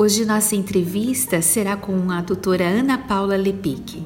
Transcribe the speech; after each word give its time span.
Hoje 0.00 0.24
nossa 0.24 0.56
entrevista 0.56 1.42
será 1.42 1.76
com 1.76 2.10
a 2.10 2.22
doutora 2.22 2.66
Ana 2.66 2.96
Paula 2.96 3.36
Lepic. 3.36 4.02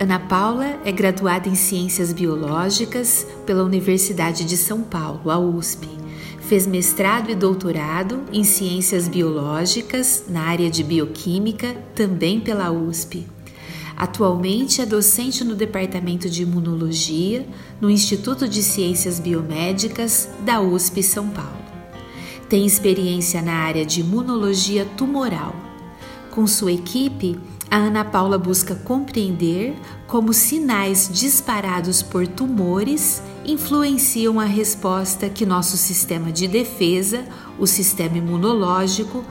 Ana 0.00 0.18
Paula 0.18 0.80
é 0.82 0.90
graduada 0.90 1.46
em 1.46 1.54
Ciências 1.54 2.10
Biológicas 2.10 3.26
pela 3.44 3.62
Universidade 3.62 4.46
de 4.46 4.56
São 4.56 4.80
Paulo, 4.80 5.30
a 5.30 5.38
USP. 5.38 5.90
Fez 6.40 6.66
mestrado 6.66 7.30
e 7.30 7.34
doutorado 7.34 8.22
em 8.32 8.44
Ciências 8.44 9.08
Biológicas 9.08 10.24
na 10.26 10.40
área 10.40 10.70
de 10.70 10.82
Bioquímica, 10.82 11.76
também 11.94 12.40
pela 12.40 12.70
USP. 12.70 13.26
Atualmente 13.94 14.80
é 14.80 14.86
docente 14.86 15.44
no 15.44 15.54
Departamento 15.54 16.30
de 16.30 16.44
Imunologia 16.44 17.46
no 17.78 17.90
Instituto 17.90 18.48
de 18.48 18.62
Ciências 18.62 19.20
Biomédicas 19.20 20.30
da 20.46 20.62
USP 20.62 21.02
São 21.02 21.28
Paulo. 21.28 21.65
Tem 22.48 22.64
experiência 22.64 23.42
na 23.42 23.54
área 23.54 23.84
de 23.84 24.00
imunologia 24.00 24.84
tumoral. 24.96 25.52
Com 26.30 26.46
sua 26.46 26.70
equipe, 26.70 27.36
a 27.68 27.76
Ana 27.76 28.04
Paula 28.04 28.38
busca 28.38 28.76
compreender 28.76 29.74
como 30.06 30.32
sinais 30.32 31.10
disparados 31.12 32.02
por 32.04 32.28
tumores 32.28 33.20
influenciam 33.44 34.38
a 34.38 34.44
resposta 34.44 35.28
que 35.28 35.44
nosso 35.44 35.76
sistema 35.76 36.30
de 36.30 36.46
defesa, 36.46 37.24
o 37.58 37.66
sistema 37.66 38.18
imunológico, 38.18 39.24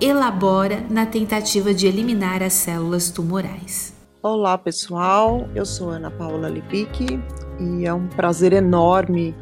elabora 0.00 0.82
na 0.88 1.04
tentativa 1.04 1.74
de 1.74 1.86
eliminar 1.86 2.42
as 2.42 2.54
células 2.54 3.10
tumorais. 3.10 3.92
Olá 4.22 4.56
pessoal, 4.56 5.46
eu 5.54 5.66
sou 5.66 5.90
Ana 5.90 6.10
Paula 6.10 6.48
Lipic 6.48 7.20
e 7.60 7.84
é 7.84 7.92
um 7.92 8.08
prazer 8.08 8.54
enorme 8.54 9.34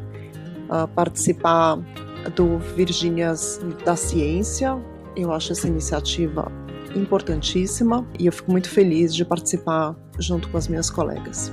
uh, 0.69 0.85
participar 0.89 1.79
do 2.35 2.57
Virgínias 2.75 3.59
da 3.85 3.95
Ciência. 3.95 4.77
Eu 5.15 5.31
acho 5.31 5.51
essa 5.51 5.67
iniciativa 5.67 6.51
importantíssima 6.95 8.05
e 8.19 8.25
eu 8.25 8.31
fico 8.31 8.51
muito 8.51 8.69
feliz 8.69 9.15
de 9.15 9.25
participar 9.25 9.95
junto 10.19 10.49
com 10.49 10.57
as 10.57 10.67
minhas 10.67 10.89
colegas. 10.89 11.51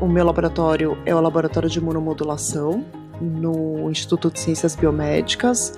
O 0.00 0.06
meu 0.06 0.24
laboratório 0.24 0.96
é 1.04 1.14
o 1.14 1.20
Laboratório 1.20 1.68
de 1.68 1.78
Imunomodulação 1.78 2.84
no 3.20 3.90
Instituto 3.90 4.30
de 4.30 4.40
Ciências 4.40 4.74
Biomédicas, 4.74 5.74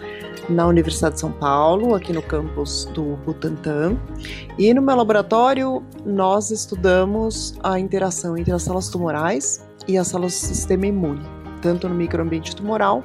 na 0.48 0.66
Universidade 0.66 1.14
de 1.14 1.20
São 1.20 1.32
Paulo, 1.32 1.94
aqui 1.94 2.12
no 2.12 2.22
campus 2.22 2.84
do 2.94 3.16
Butantan. 3.24 3.96
E 4.58 4.72
no 4.72 4.80
meu 4.80 4.94
laboratório, 4.94 5.82
nós 6.06 6.50
estudamos 6.50 7.54
a 7.62 7.80
interação 7.80 8.36
entre 8.36 8.52
as 8.52 8.62
células 8.62 8.88
tumorais 8.88 9.66
e 9.88 9.98
as 9.98 10.08
células 10.08 10.32
do 10.32 10.46
sistema 10.46 10.86
imune, 10.86 11.22
tanto 11.60 11.88
no 11.88 11.94
microambiente 11.94 12.54
tumoral 12.54 13.02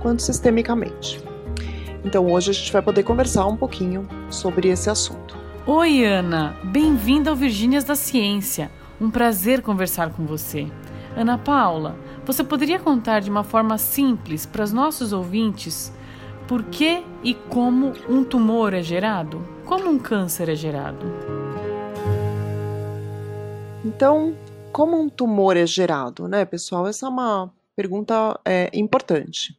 quanto 0.00 0.22
sistemicamente. 0.22 1.22
Então 2.04 2.30
hoje 2.30 2.50
a 2.50 2.54
gente 2.54 2.72
vai 2.72 2.82
poder 2.82 3.02
conversar 3.02 3.46
um 3.46 3.56
pouquinho 3.56 4.08
sobre 4.30 4.68
esse 4.68 4.88
assunto. 4.88 5.36
Oi, 5.66 6.04
Ana! 6.04 6.56
Bem-vinda 6.64 7.30
ao 7.30 7.36
Virgínias 7.36 7.84
da 7.84 7.96
Ciência. 7.96 8.70
Um 9.00 9.10
prazer 9.10 9.62
conversar 9.62 10.10
com 10.10 10.24
você. 10.24 10.68
Ana 11.16 11.36
Paula, 11.36 11.96
você 12.24 12.44
poderia 12.44 12.78
contar 12.78 13.20
de 13.20 13.30
uma 13.30 13.42
forma 13.42 13.76
simples 13.78 14.46
para 14.46 14.62
os 14.62 14.72
nossos 14.72 15.12
ouvintes 15.12 15.92
por 16.46 16.62
que 16.62 17.02
e 17.24 17.34
como 17.34 17.92
um 18.08 18.22
tumor 18.22 18.72
é 18.72 18.80
gerado? 18.80 19.44
Como 19.64 19.90
um 19.90 19.98
câncer 19.98 20.48
é 20.48 20.54
gerado? 20.54 21.04
Então, 23.84 24.36
como 24.70 25.00
um 25.00 25.08
tumor 25.08 25.56
é 25.56 25.66
gerado, 25.66 26.28
né, 26.28 26.44
pessoal? 26.44 26.86
Essa 26.86 27.06
é 27.06 27.08
uma 27.08 27.52
pergunta 27.74 28.38
é, 28.44 28.70
importante. 28.72 29.58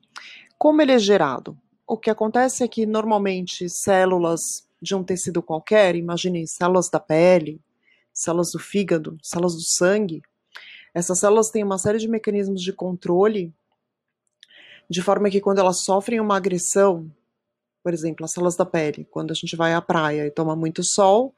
Como 0.57 0.81
ele 0.81 0.91
é 0.91 0.99
gerado? 0.99 1.57
o 1.87 1.97
que 1.97 2.09
acontece 2.09 2.63
é 2.63 2.67
que 2.67 2.85
normalmente 2.85 3.69
células 3.69 4.67
de 4.81 4.93
um 4.93 5.03
tecido 5.03 5.41
qualquer, 5.41 5.95
imagine 5.95 6.45
células 6.45 6.89
da 6.89 6.99
pele, 6.99 7.61
células 8.13 8.51
do 8.51 8.59
fígado, 8.59 9.17
células 9.23 9.53
do 9.55 9.61
sangue, 9.61 10.21
essas 10.93 11.19
células 11.19 11.49
têm 11.49 11.63
uma 11.63 11.77
série 11.77 11.97
de 11.97 12.07
mecanismos 12.07 12.61
de 12.61 12.73
controle, 12.73 13.53
de 14.89 15.01
forma 15.01 15.29
que 15.29 15.39
quando 15.39 15.59
elas 15.59 15.83
sofrem 15.83 16.19
uma 16.19 16.35
agressão, 16.35 17.09
por 17.81 17.93
exemplo, 17.93 18.25
as 18.25 18.33
células 18.33 18.57
da 18.57 18.65
pele, 18.65 19.07
quando 19.09 19.31
a 19.31 19.33
gente 19.33 19.55
vai 19.55 19.73
à 19.73 19.81
praia 19.81 20.27
e 20.27 20.31
toma 20.31 20.55
muito 20.55 20.83
sol, 20.83 21.33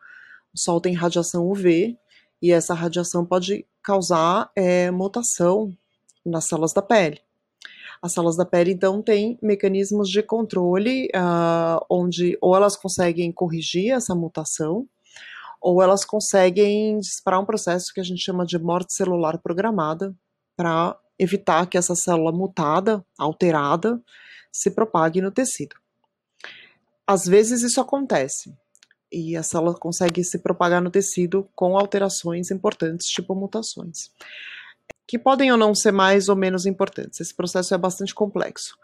o 0.54 0.60
sol 0.60 0.82
tem 0.82 0.96
radiação 0.96 1.48
UV, 1.48 1.96
e 2.42 2.52
essa 2.52 2.74
radiação 2.74 3.26
pode 3.26 3.66
causar 3.84 4.50
é, 4.56 4.90
mutação 4.90 5.76
nas 6.26 6.48
células 6.48 6.74
da 6.74 6.82
pele. 6.82 7.22
As 8.02 8.14
células 8.14 8.38
da 8.38 8.46
pele, 8.46 8.72
então, 8.72 9.02
têm 9.02 9.38
mecanismos 9.42 10.10
de 10.10 10.24
controle 10.24 11.08
uh, 11.08 11.86
onde 11.90 12.38
ou 12.42 12.56
elas 12.56 12.78
conseguem 12.78 13.32
corrigir 13.32 13.92
essa 13.92 14.16
mutação, 14.16 14.88
ou 15.62 15.82
elas 15.82 16.06
conseguem 16.06 16.98
disparar 17.00 17.42
um 17.42 17.46
processo 17.46 17.94
que 17.94 18.00
a 18.00 18.04
gente 18.04 18.24
chama 18.24 18.46
de 18.46 18.58
morte 18.58 18.94
celular 18.94 19.38
programada 19.40 20.16
para 20.56 20.98
evitar 21.18 21.66
que 21.68 21.78
essa 21.78 21.94
célula 21.94 22.32
mutada, 22.32 23.06
alterada, 23.18 24.02
se 24.52 24.72
propague 24.72 25.22
no 25.22 25.32
tecido. 25.32 25.76
Às 27.06 27.26
vezes 27.26 27.62
isso 27.62 27.82
acontece 27.82 28.56
e 29.12 29.36
a 29.36 29.44
célula 29.44 29.74
consegue 29.74 30.24
se 30.24 30.40
propagar 30.40 30.82
no 30.82 30.90
tecido 30.90 31.50
com 31.54 31.78
alterações 31.78 32.50
importantes, 32.52 33.08
tipo 33.08 33.36
mutações 33.36 34.10
que 35.10 35.18
podem 35.18 35.52
ou 35.52 35.58
não 35.58 35.74
ser 35.74 35.92
mais 35.92 36.30
ou 36.30 36.36
menos 36.36 36.68
importantes. 36.68 37.20
Esse 37.20 37.36
processo 37.36 37.74
é 37.74 37.78
bastante 37.80 38.14
complexo. 38.14 38.78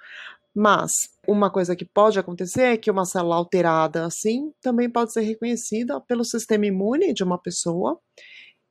Mas 0.55 0.91
uma 1.27 1.51
coisa 1.51 1.75
que 1.75 1.85
pode 1.85 2.17
acontecer 2.17 2.63
é 2.63 2.77
que 2.77 2.89
uma 2.89 3.05
célula 3.05 3.35
alterada 3.35 4.07
assim 4.07 4.51
também 4.59 4.89
pode 4.89 5.13
ser 5.13 5.21
reconhecida 5.21 6.01
pelo 6.01 6.25
sistema 6.25 6.65
imune 6.65 7.13
de 7.13 7.23
uma 7.23 7.37
pessoa 7.37 7.99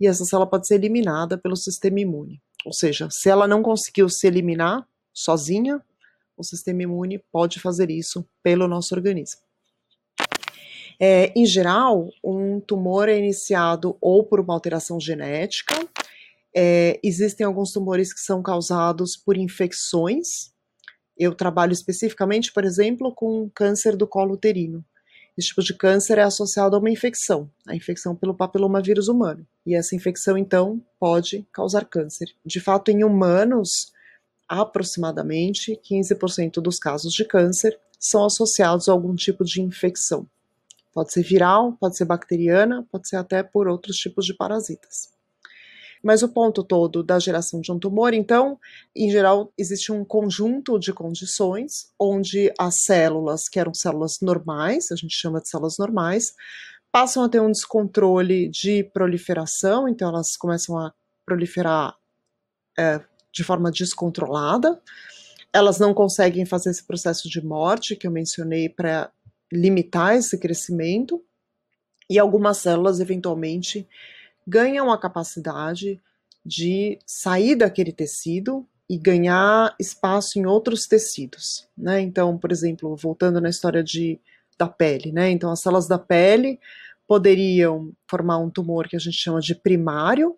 e 0.01 0.09
essa 0.09 0.25
célula 0.25 0.51
pode 0.51 0.67
ser 0.67 0.75
eliminada 0.75 1.39
pelo 1.39 1.55
sistema 1.55 2.01
imune. 2.01 2.43
Ou 2.67 2.73
seja, 2.73 3.07
se 3.09 3.29
ela 3.29 3.47
não 3.47 3.63
conseguiu 3.63 4.09
se 4.09 4.27
eliminar 4.27 4.85
sozinha, 5.13 5.81
o 6.37 6.43
sistema 6.43 6.83
imune 6.83 7.23
pode 7.31 7.61
fazer 7.61 7.89
isso 7.89 8.27
pelo 8.43 8.67
nosso 8.67 8.93
organismo. 8.97 9.43
É, 11.01 11.33
em 11.37 11.47
geral, 11.47 12.09
um 12.25 12.59
tumor 12.59 13.09
é 13.09 13.17
iniciado 13.17 13.97
ou 14.01 14.25
por 14.25 14.41
uma 14.41 14.55
alteração 14.55 14.99
genética, 14.99 15.84
é, 16.55 17.01
existem 17.03 17.45
alguns 17.45 17.73
tumores 17.73 18.13
que 18.13 18.21
são 18.21 18.43
causados 18.43 19.17
por 19.17 19.37
infecções. 19.37 20.53
Eu 21.19 21.35
trabalho 21.35 21.73
especificamente, 21.73 22.53
por 22.53 22.65
exemplo, 22.65 23.13
com 23.13 23.51
câncer 23.55 23.97
do 23.97 24.07
colo 24.07 24.35
uterino. 24.35 24.85
Esse 25.37 25.49
tipo 25.49 25.63
de 25.63 25.75
câncer 25.75 26.19
é 26.19 26.23
associado 26.23 26.77
a 26.77 26.79
uma 26.79 26.91
infecção, 26.91 27.51
a 27.67 27.75
infecção 27.75 28.15
pelo 28.15 28.35
papilomavírus 28.35 29.09
humano. 29.09 29.45
E 29.67 29.75
essa 29.75 29.97
infecção, 29.97 30.39
então, 30.39 30.81
pode 30.99 31.45
causar 31.53 31.85
câncer. 31.87 32.29
De 32.47 32.61
fato, 32.61 32.91
em 32.91 33.03
humanos, 33.03 33.93
aproximadamente 34.49 35.81
15% 35.83 36.61
dos 36.63 36.79
casos 36.79 37.13
de 37.13 37.25
câncer 37.25 37.77
são 37.99 38.25
associados 38.25 38.89
a 38.89 38.93
algum 38.93 39.15
tipo 39.17 39.45
de 39.45 39.61
infecção. 39.61 40.27
Pode 40.93 41.13
ser 41.13 41.23
viral, 41.23 41.73
pode 41.81 41.97
ser 41.97 42.05
bacteriana, 42.05 42.87
pode 42.93 43.09
ser 43.09 43.17
até 43.17 43.43
por 43.43 43.67
outros 43.67 43.97
tipos 43.97 44.25
de 44.25 44.35
parasitas. 44.35 45.09
Mas 46.05 46.23
o 46.23 46.29
ponto 46.29 46.63
todo 46.63 47.03
da 47.03 47.19
geração 47.19 47.63
de 47.63 47.73
um 47.73 47.79
tumor, 47.79 48.13
então, 48.13 48.61
em 48.95 49.11
geral, 49.11 49.51
existe 49.57 49.91
um 49.91 50.05
conjunto 50.05 50.79
de 50.79 50.93
condições 50.93 51.91
onde 51.99 52.53
as 52.59 52.83
células, 52.83 53.49
que 53.49 53.59
eram 53.59 53.73
células 53.73 54.19
normais, 54.21 54.93
a 54.93 54.97
gente 54.97 55.17
chama 55.17 55.41
de 55.41 55.49
células 55.49 55.79
normais, 55.79 56.35
passam 56.93 57.25
a 57.25 57.29
ter 57.29 57.41
um 57.41 57.51
descontrole 57.51 58.51
de 58.51 58.85
proliferação, 58.85 59.89
então 59.89 60.11
elas 60.11 60.37
começam 60.37 60.79
a 60.79 60.93
proliferar 61.25 61.97
é, 62.79 63.01
de 63.33 63.43
forma 63.43 63.71
descontrolada. 63.71 64.79
Elas 65.55 65.79
não 65.79 65.95
conseguem 65.95 66.45
fazer 66.45 66.69
esse 66.69 66.85
processo 66.85 67.31
de 67.31 67.43
morte 67.43 67.97
que 67.97 68.07
eu 68.07 68.11
mencionei 68.11 68.69
para 68.69 69.11
limitar 69.51 70.17
esse 70.17 70.39
crescimento. 70.39 71.25
E 72.11 72.19
algumas 72.19 72.59
células, 72.59 73.01
eventualmente, 73.01 73.89
ganham 74.47 74.93
a 74.93 74.99
capacidade 74.99 76.01
de 76.45 76.99
sair 77.07 77.55
daquele 77.55 77.93
tecido 77.93 78.67
e 78.89 78.99
ganhar 78.99 79.75
espaço 79.81 80.39
em 80.39 80.45
outros 80.45 80.87
tecidos. 80.87 81.67
Né? 81.77 82.01
Então, 82.01 82.37
por 82.37 82.53
exemplo, 82.53 82.95
voltando 82.97 83.41
na 83.41 83.49
história 83.49 83.83
de 83.83 84.21
da 84.57 84.69
pele, 84.69 85.13
né? 85.13 85.31
Então, 85.31 85.51
as 85.51 85.61
células 85.61 85.89
da 85.89 85.99
pele 85.99 86.61
poderiam 87.07 87.93
formar 88.09 88.39
um 88.39 88.51
tumor 88.51 88.89
que 88.89 88.97
a 88.97 88.99
gente 88.99 89.17
chama 89.17 89.41
de 89.41 89.55
primário. 89.55 90.37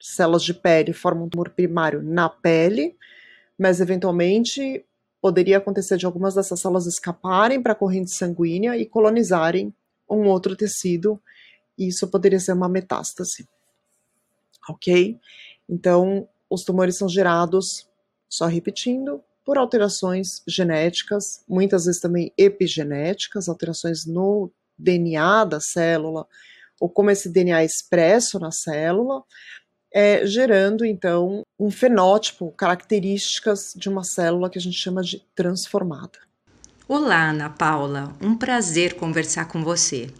Células 0.00 0.44
de 0.44 0.54
pele 0.54 0.92
formam 0.92 1.26
um 1.26 1.28
tumor 1.28 1.50
primário 1.50 2.02
na 2.02 2.28
pele, 2.28 2.96
mas 3.58 3.80
eventualmente 3.80 4.84
poderia 5.20 5.58
acontecer 5.58 5.96
de 5.96 6.06
algumas 6.06 6.34
dessas 6.34 6.60
células 6.60 6.86
escaparem 6.86 7.60
para 7.60 7.72
a 7.72 7.76
corrente 7.76 8.12
sanguínea 8.12 8.76
e 8.76 8.86
colonizarem 8.86 9.74
um 10.08 10.28
outro 10.28 10.54
tecido, 10.56 11.20
e 11.78 11.88
isso 11.88 12.08
poderia 12.08 12.40
ser 12.40 12.52
uma 12.52 12.68
metástase. 12.68 13.48
Ok? 14.68 15.18
Então, 15.68 16.28
os 16.50 16.64
tumores 16.64 16.96
são 16.96 17.08
gerados, 17.08 17.88
só 18.28 18.46
repetindo, 18.46 19.22
por 19.44 19.56
alterações 19.56 20.42
genéticas, 20.46 21.42
muitas 21.48 21.86
vezes 21.86 22.00
também 22.00 22.32
epigenéticas, 22.36 23.48
alterações 23.48 24.04
no 24.04 24.50
DNA 24.78 25.44
da 25.44 25.60
célula, 25.60 26.26
ou 26.80 26.88
como 26.88 27.10
esse 27.10 27.28
DNA 27.30 27.62
é 27.62 27.64
expresso 27.64 28.38
na 28.38 28.50
célula, 28.50 29.22
é, 29.92 30.26
gerando 30.26 30.84
então 30.84 31.42
um 31.58 31.70
fenótipo, 31.70 32.52
características 32.52 33.72
de 33.74 33.88
uma 33.88 34.04
célula 34.04 34.50
que 34.50 34.58
a 34.58 34.60
gente 34.60 34.76
chama 34.76 35.02
de 35.02 35.24
transformada. 35.34 36.18
Olá, 36.86 37.30
Ana 37.30 37.50
Paula, 37.50 38.14
um 38.20 38.36
prazer 38.36 38.94
conversar 38.94 39.46
com 39.46 39.62
você. 39.62 40.10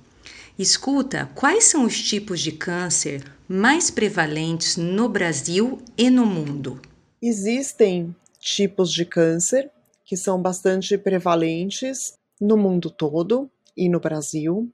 Escuta, 0.59 1.31
quais 1.37 1.67
são 1.67 1.85
os 1.85 2.03
tipos 2.03 2.41
de 2.41 2.51
câncer 2.51 3.23
mais 3.49 3.93
prevalentes 3.93 4.77
no 4.77 5.09
Brasil 5.09 5.81
e 5.97 6.11
no 6.11 6.27
mundo? 6.27 6.83
Existem 7.23 8.13
tipos 8.41 8.93
de 8.93 9.05
câncer 9.05 9.71
que 10.05 10.17
são 10.17 10.43
bastante 10.43 10.99
prevalentes 10.99 12.15
no 12.41 12.57
mundo 12.57 12.91
todo 12.91 13.49
e 13.77 13.89
no 13.89 14.01
Brasil. 14.01 14.69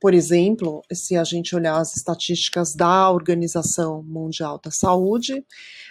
Por 0.00 0.14
exemplo, 0.14 0.82
se 0.90 1.14
a 1.18 1.22
gente 1.22 1.54
olhar 1.54 1.76
as 1.76 1.94
estatísticas 1.94 2.74
da 2.74 3.10
Organização 3.10 4.02
Mundial 4.02 4.58
da 4.58 4.70
Saúde, 4.70 5.44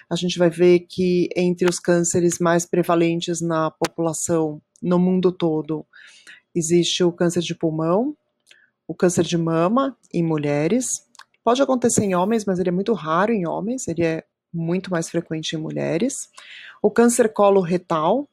a 0.10 0.16
gente 0.16 0.40
vai 0.40 0.50
ver 0.50 0.88
que 0.90 1.30
entre 1.36 1.70
os 1.70 1.78
cânceres 1.78 2.40
mais 2.40 2.66
prevalentes 2.66 3.42
na 3.42 3.70
população 3.70 4.60
no 4.82 4.98
mundo 4.98 5.32
todo 5.32 5.86
existe 6.56 7.04
o 7.04 7.12
câncer 7.12 7.42
de 7.42 7.54
pulmão, 7.54 8.18
o 8.90 8.96
câncer 8.96 9.24
de 9.24 9.38
mama 9.38 9.96
em 10.12 10.24
mulheres. 10.24 11.06
Pode 11.44 11.62
acontecer 11.62 12.04
em 12.04 12.16
homens, 12.16 12.44
mas 12.44 12.58
ele 12.58 12.70
é 12.70 12.72
muito 12.72 12.94
raro 12.94 13.32
em 13.32 13.48
homens, 13.48 13.88
ele 13.88 14.04
é 14.04 14.24
muito 14.52 14.90
mais 14.90 15.08
frequente 15.08 15.54
em 15.54 15.60
mulheres. 15.60 16.28
O 16.82 16.90
câncer 16.90 17.32
coloretal, 17.32 18.28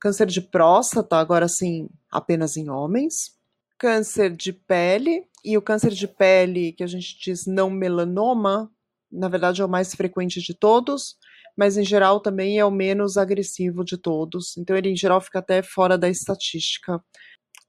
câncer 0.00 0.26
de 0.26 0.40
próstata, 0.40 1.16
agora 1.16 1.46
sim, 1.46 1.88
apenas 2.10 2.56
em 2.56 2.68
homens 2.68 3.38
câncer 3.80 4.36
de 4.36 4.52
pele, 4.52 5.24
e 5.42 5.56
o 5.56 5.62
câncer 5.62 5.92
de 5.92 6.06
pele, 6.06 6.72
que 6.72 6.84
a 6.84 6.86
gente 6.86 7.18
diz 7.18 7.46
não 7.46 7.70
melanoma, 7.70 8.70
na 9.10 9.26
verdade 9.26 9.62
é 9.62 9.64
o 9.64 9.68
mais 9.68 9.94
frequente 9.94 10.38
de 10.38 10.52
todos, 10.52 11.16
mas 11.56 11.78
em 11.78 11.84
geral 11.84 12.20
também 12.20 12.58
é 12.58 12.64
o 12.64 12.70
menos 12.70 13.16
agressivo 13.16 13.82
de 13.82 13.96
todos. 13.96 14.54
Então 14.58 14.76
ele 14.76 14.90
em 14.90 14.96
geral 14.96 15.18
fica 15.22 15.38
até 15.38 15.62
fora 15.62 15.96
da 15.96 16.10
estatística 16.10 17.02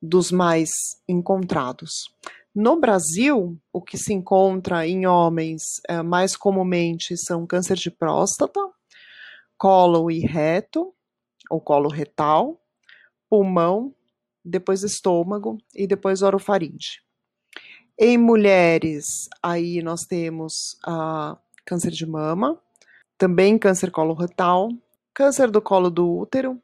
dos 0.01 0.31
mais 0.31 0.69
encontrados. 1.07 2.13
No 2.53 2.79
Brasil, 2.79 3.57
o 3.71 3.81
que 3.81 3.97
se 3.97 4.13
encontra 4.13 4.85
em 4.85 5.05
homens 5.05 5.61
é, 5.87 6.01
mais 6.01 6.35
comumente 6.35 7.15
são 7.15 7.47
câncer 7.47 7.77
de 7.77 7.89
próstata, 7.89 8.59
colo 9.57 10.11
e 10.11 10.19
reto, 10.19 10.93
ou 11.49 11.61
colo 11.61 11.87
retal, 11.87 12.59
pulmão, 13.29 13.93
depois 14.43 14.83
estômago 14.83 15.57
e 15.75 15.85
depois 15.85 16.21
orofaringe. 16.21 17.01
Em 17.97 18.17
mulheres, 18.17 19.29
aí 19.41 19.81
nós 19.81 20.01
temos 20.01 20.77
a 20.83 21.37
câncer 21.65 21.91
de 21.91 22.05
mama, 22.05 22.59
também 23.17 23.57
câncer 23.57 23.91
coloretal, 23.91 24.69
câncer 25.13 25.51
do 25.51 25.61
colo 25.61 25.89
do 25.89 26.09
útero, 26.17 26.59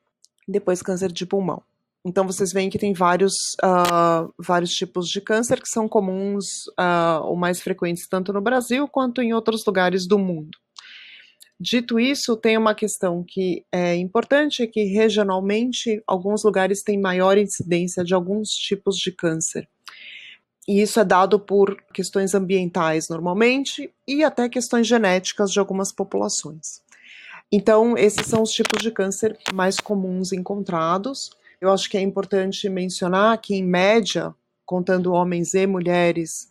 depois 0.48 0.82
câncer 0.82 1.12
de 1.12 1.26
pulmão. 1.26 1.62
Então 2.08 2.26
vocês 2.26 2.54
veem 2.54 2.70
que 2.70 2.80
tem 2.80 2.94
vários, 2.94 3.34
uh, 3.62 4.34
vários 4.40 4.72
tipos 4.72 5.10
de 5.10 5.20
câncer 5.20 5.62
que 5.62 5.68
são 5.68 5.90
comuns 5.90 6.46
uh, 6.80 7.22
ou 7.26 7.36
mais 7.36 7.60
frequentes 7.60 8.08
tanto 8.08 8.32
no 8.32 8.40
Brasil 8.40 8.88
quanto 8.88 9.22
em 9.22 9.34
outros 9.34 9.66
lugares 9.66 10.08
do 10.08 10.18
mundo. 10.18 10.58
Dito 11.60 12.00
isso, 12.00 12.38
tem 12.38 12.58
uma 12.58 12.74
questão 12.74 13.26
que 13.28 13.66
é 13.74 13.96
importante, 13.98 14.64
é 14.64 14.68
que 14.68 14.84
regionalmente 14.84 16.02
alguns 16.08 16.46
lugares 16.46 16.82
têm 16.82 16.98
maior 16.98 17.38
incidência 17.38 18.06
de 18.06 18.14
alguns 18.14 18.52
tipos 18.52 18.96
de 18.96 19.12
câncer. 19.12 19.68
E 20.66 20.82
isso 20.82 21.02
é 21.02 21.04
dado 21.04 21.38
por 21.38 21.76
questões 21.94 22.34
ambientais 22.34 23.10
normalmente 23.10 23.92
e 24.08 24.24
até 24.24 24.48
questões 24.48 24.88
genéticas 24.88 25.52
de 25.52 25.60
algumas 25.60 25.92
populações. 25.92 26.82
Então, 27.52 27.98
esses 27.98 28.28
são 28.28 28.44
os 28.44 28.52
tipos 28.52 28.82
de 28.82 28.92
câncer 28.92 29.38
mais 29.54 29.78
comuns 29.80 30.32
encontrados. 30.32 31.32
Eu 31.60 31.72
acho 31.72 31.90
que 31.90 31.98
é 31.98 32.02
importante 32.02 32.70
mencionar 32.70 33.38
que, 33.40 33.56
em 33.56 33.64
média, 33.64 34.34
contando 34.66 35.14
homens 35.14 35.54
e 35.54 35.66
mulheres, 35.66 36.50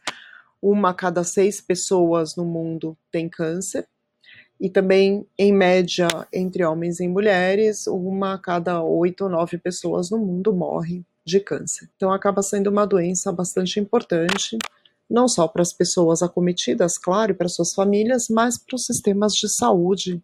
uma 0.60 0.90
a 0.90 0.94
cada 0.94 1.22
seis 1.22 1.60
pessoas 1.60 2.34
no 2.34 2.44
mundo 2.44 2.96
tem 3.10 3.28
câncer 3.28 3.86
e 4.58 4.70
também, 4.70 5.26
em 5.38 5.52
média, 5.52 6.08
entre 6.32 6.64
homens 6.64 6.98
e 6.98 7.06
mulheres, 7.06 7.86
uma 7.86 8.34
a 8.34 8.38
cada 8.38 8.82
oito 8.82 9.24
ou 9.24 9.30
nove 9.30 9.58
pessoas 9.58 10.10
no 10.10 10.18
mundo 10.18 10.52
morre 10.52 11.04
de 11.24 11.40
câncer. 11.40 11.88
Então, 11.94 12.10
acaba 12.10 12.42
sendo 12.42 12.68
uma 12.68 12.86
doença 12.86 13.30
bastante 13.30 13.78
importante, 13.78 14.56
não 15.08 15.28
só 15.28 15.46
para 15.46 15.62
as 15.62 15.72
pessoas 15.72 16.22
acometidas, 16.22 16.96
claro, 16.96 17.32
e 17.32 17.34
para 17.34 17.48
suas 17.48 17.74
famílias, 17.74 18.28
mas 18.30 18.58
para 18.58 18.76
os 18.76 18.86
sistemas 18.86 19.34
de 19.34 19.48
saúde 19.48 20.22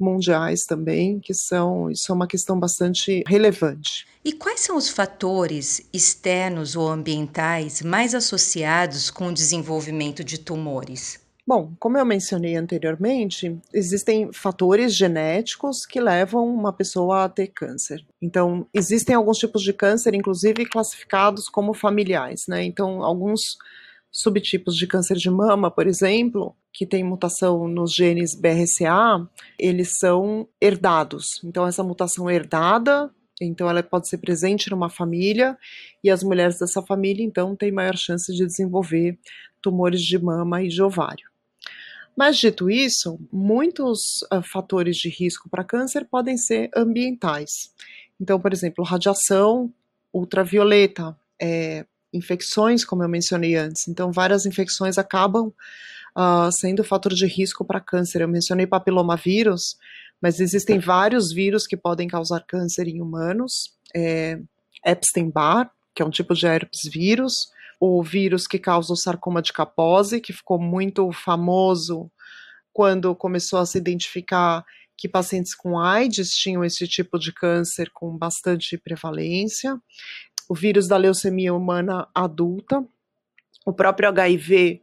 mundiais 0.00 0.64
também, 0.64 1.20
que 1.20 1.34
são 1.34 1.90
isso 1.90 2.10
é 2.10 2.14
uma 2.14 2.26
questão 2.26 2.58
bastante 2.58 3.22
relevante. 3.26 4.06
E 4.24 4.32
quais 4.32 4.60
são 4.60 4.76
os 4.76 4.88
fatores 4.88 5.80
externos 5.92 6.76
ou 6.76 6.88
ambientais 6.88 7.82
mais 7.82 8.14
associados 8.14 9.10
com 9.10 9.28
o 9.28 9.32
desenvolvimento 9.32 10.22
de 10.22 10.38
tumores? 10.38 11.20
Bom, 11.44 11.72
como 11.80 11.98
eu 11.98 12.04
mencionei 12.04 12.54
anteriormente, 12.54 13.58
existem 13.74 14.32
fatores 14.32 14.94
genéticos 14.94 15.84
que 15.84 16.00
levam 16.00 16.46
uma 16.46 16.72
pessoa 16.72 17.24
a 17.24 17.28
ter 17.28 17.48
câncer. 17.48 18.04
Então, 18.20 18.64
existem 18.72 19.16
alguns 19.16 19.38
tipos 19.38 19.62
de 19.62 19.72
câncer, 19.72 20.14
inclusive 20.14 20.64
classificados 20.66 21.48
como 21.48 21.74
familiares, 21.74 22.44
né? 22.46 22.62
Então, 22.62 23.02
alguns 23.02 23.56
subtipos 24.12 24.76
de 24.76 24.86
câncer 24.86 25.16
de 25.16 25.30
mama, 25.30 25.70
por 25.70 25.86
exemplo, 25.86 26.54
que 26.72 26.86
tem 26.86 27.02
mutação 27.02 27.66
nos 27.66 27.94
genes 27.94 28.38
BRCA, 28.38 29.28
eles 29.58 29.98
são 29.98 30.46
herdados. 30.60 31.24
Então, 31.42 31.66
essa 31.66 31.82
mutação 31.82 32.30
herdada 32.30 33.10
então, 33.44 33.68
ela 33.68 33.82
pode 33.82 34.08
ser 34.08 34.18
presente 34.18 34.70
numa 34.70 34.88
família 34.88 35.58
e 36.02 36.10
as 36.10 36.22
mulheres 36.22 36.58
dessa 36.58 36.82
família, 36.82 37.24
então, 37.24 37.56
têm 37.56 37.72
maior 37.72 37.96
chance 37.96 38.32
de 38.32 38.46
desenvolver 38.46 39.18
tumores 39.60 40.02
de 40.02 40.18
mama 40.18 40.62
e 40.62 40.68
de 40.68 40.82
ovário. 40.82 41.30
Mas, 42.16 42.36
dito 42.36 42.70
isso, 42.70 43.18
muitos 43.32 44.22
uh, 44.32 44.42
fatores 44.42 44.96
de 44.96 45.08
risco 45.08 45.48
para 45.48 45.64
câncer 45.64 46.04
podem 46.04 46.36
ser 46.36 46.70
ambientais. 46.76 47.72
Então, 48.20 48.38
por 48.38 48.52
exemplo, 48.52 48.84
radiação 48.84 49.72
ultravioleta, 50.12 51.16
é, 51.40 51.86
infecções, 52.12 52.84
como 52.84 53.02
eu 53.02 53.08
mencionei 53.08 53.56
antes. 53.56 53.88
Então, 53.88 54.12
várias 54.12 54.46
infecções 54.46 54.98
acabam 54.98 55.52
uh, 56.16 56.50
sendo 56.52 56.84
fator 56.84 57.12
de 57.12 57.26
risco 57.26 57.64
para 57.64 57.80
câncer. 57.80 58.22
Eu 58.22 58.28
mencionei 58.28 58.66
papilomavírus, 58.66 59.76
mas 60.20 60.40
existem 60.40 60.78
vários 60.78 61.32
vírus 61.32 61.66
que 61.66 61.76
podem 61.76 62.08
causar 62.08 62.44
câncer 62.46 62.86
em 62.88 63.00
humanos. 63.00 63.74
É, 63.94 64.38
Epstein-Barr, 64.84 65.70
que 65.94 66.02
é 66.02 66.04
um 66.04 66.10
tipo 66.10 66.34
de 66.34 66.46
herpes 66.46 66.90
vírus, 66.90 67.48
o 67.80 68.02
vírus 68.02 68.46
que 68.46 68.58
causa 68.58 68.92
o 68.92 68.96
sarcoma 68.96 69.42
de 69.42 69.52
Kaposi, 69.52 70.20
que 70.20 70.32
ficou 70.32 70.60
muito 70.60 71.10
famoso 71.12 72.10
quando 72.72 73.14
começou 73.14 73.58
a 73.58 73.66
se 73.66 73.76
identificar 73.76 74.64
que 74.96 75.08
pacientes 75.08 75.54
com 75.54 75.78
AIDS 75.78 76.30
tinham 76.36 76.64
esse 76.64 76.86
tipo 76.86 77.18
de 77.18 77.32
câncer 77.32 77.90
com 77.92 78.16
bastante 78.16 78.78
prevalência. 78.78 79.76
O 80.52 80.54
vírus 80.54 80.86
da 80.86 80.98
leucemia 80.98 81.54
humana 81.54 82.06
adulta, 82.14 82.86
o 83.64 83.72
próprio 83.72 84.10
HIV, 84.10 84.82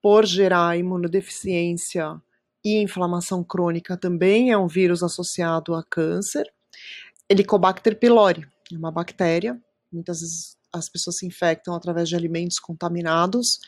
por 0.00 0.24
gerar 0.24 0.78
imunodeficiência 0.78 2.22
e 2.64 2.80
inflamação 2.80 3.42
crônica, 3.42 3.96
também 3.96 4.52
é 4.52 4.56
um 4.56 4.68
vírus 4.68 5.02
associado 5.02 5.74
a 5.74 5.82
câncer. 5.82 6.48
Helicobacter 7.28 7.98
pylori, 7.98 8.46
é 8.72 8.76
uma 8.76 8.92
bactéria, 8.92 9.60
muitas 9.92 10.20
vezes 10.20 10.56
as 10.72 10.88
pessoas 10.88 11.16
se 11.16 11.26
infectam 11.26 11.74
através 11.74 12.08
de 12.08 12.14
alimentos 12.14 12.60
contaminados 12.60 13.58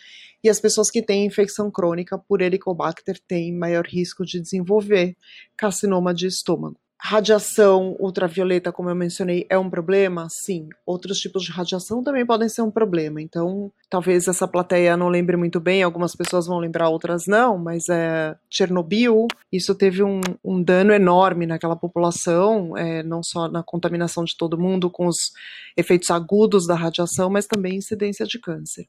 e 0.45 0.49
as 0.49 0.61
pessoas 0.61 0.88
que 0.88 1.02
têm 1.02 1.26
infecção 1.26 1.69
crônica 1.69 2.16
por 2.16 2.42
Helicobacter 2.42 3.19
têm 3.26 3.52
maior 3.52 3.85
risco 3.85 4.25
de 4.25 4.40
desenvolver 4.40 5.16
carcinoma 5.57 6.14
de 6.14 6.28
estômago. 6.28 6.78
Radiação 7.02 7.97
ultravioleta, 7.99 8.71
como 8.71 8.90
eu 8.90 8.95
mencionei, 8.95 9.47
é 9.49 9.59
um 9.59 9.71
problema? 9.71 10.26
Sim. 10.28 10.69
Outros 10.85 11.19
tipos 11.19 11.42
de 11.42 11.50
radiação 11.50 12.04
também 12.04 12.26
podem 12.26 12.47
ser 12.47 12.61
um 12.61 12.71
problema. 12.71 13.23
Então, 13.23 13.73
talvez 13.88 14.28
essa 14.28 14.47
plateia 14.47 14.99
não 14.99 15.09
lembre 15.09 15.35
muito 15.35 15.59
bem, 15.59 15.83
algumas 15.83 16.14
pessoas 16.14 16.47
vão 16.47 16.59
lembrar, 16.59 16.90
outras 16.90 17.26
não, 17.26 17.57
mas 17.57 17.88
é 17.88 18.37
Chernobyl, 18.50 19.26
isso 19.50 19.75
teve 19.75 20.02
um, 20.02 20.21
um 20.45 20.62
dano 20.62 20.92
enorme 20.92 21.47
naquela 21.47 21.75
população, 21.75 22.76
é, 22.76 23.02
não 23.02 23.23
só 23.23 23.49
na 23.49 23.62
contaminação 23.62 24.23
de 24.23 24.37
todo 24.37 24.61
mundo, 24.61 24.90
com 24.90 25.07
os 25.07 25.33
efeitos 25.78 26.11
agudos 26.11 26.66
da 26.66 26.75
radiação, 26.75 27.30
mas 27.30 27.47
também 27.47 27.76
incidência 27.76 28.26
de 28.26 28.38
câncer. 28.38 28.87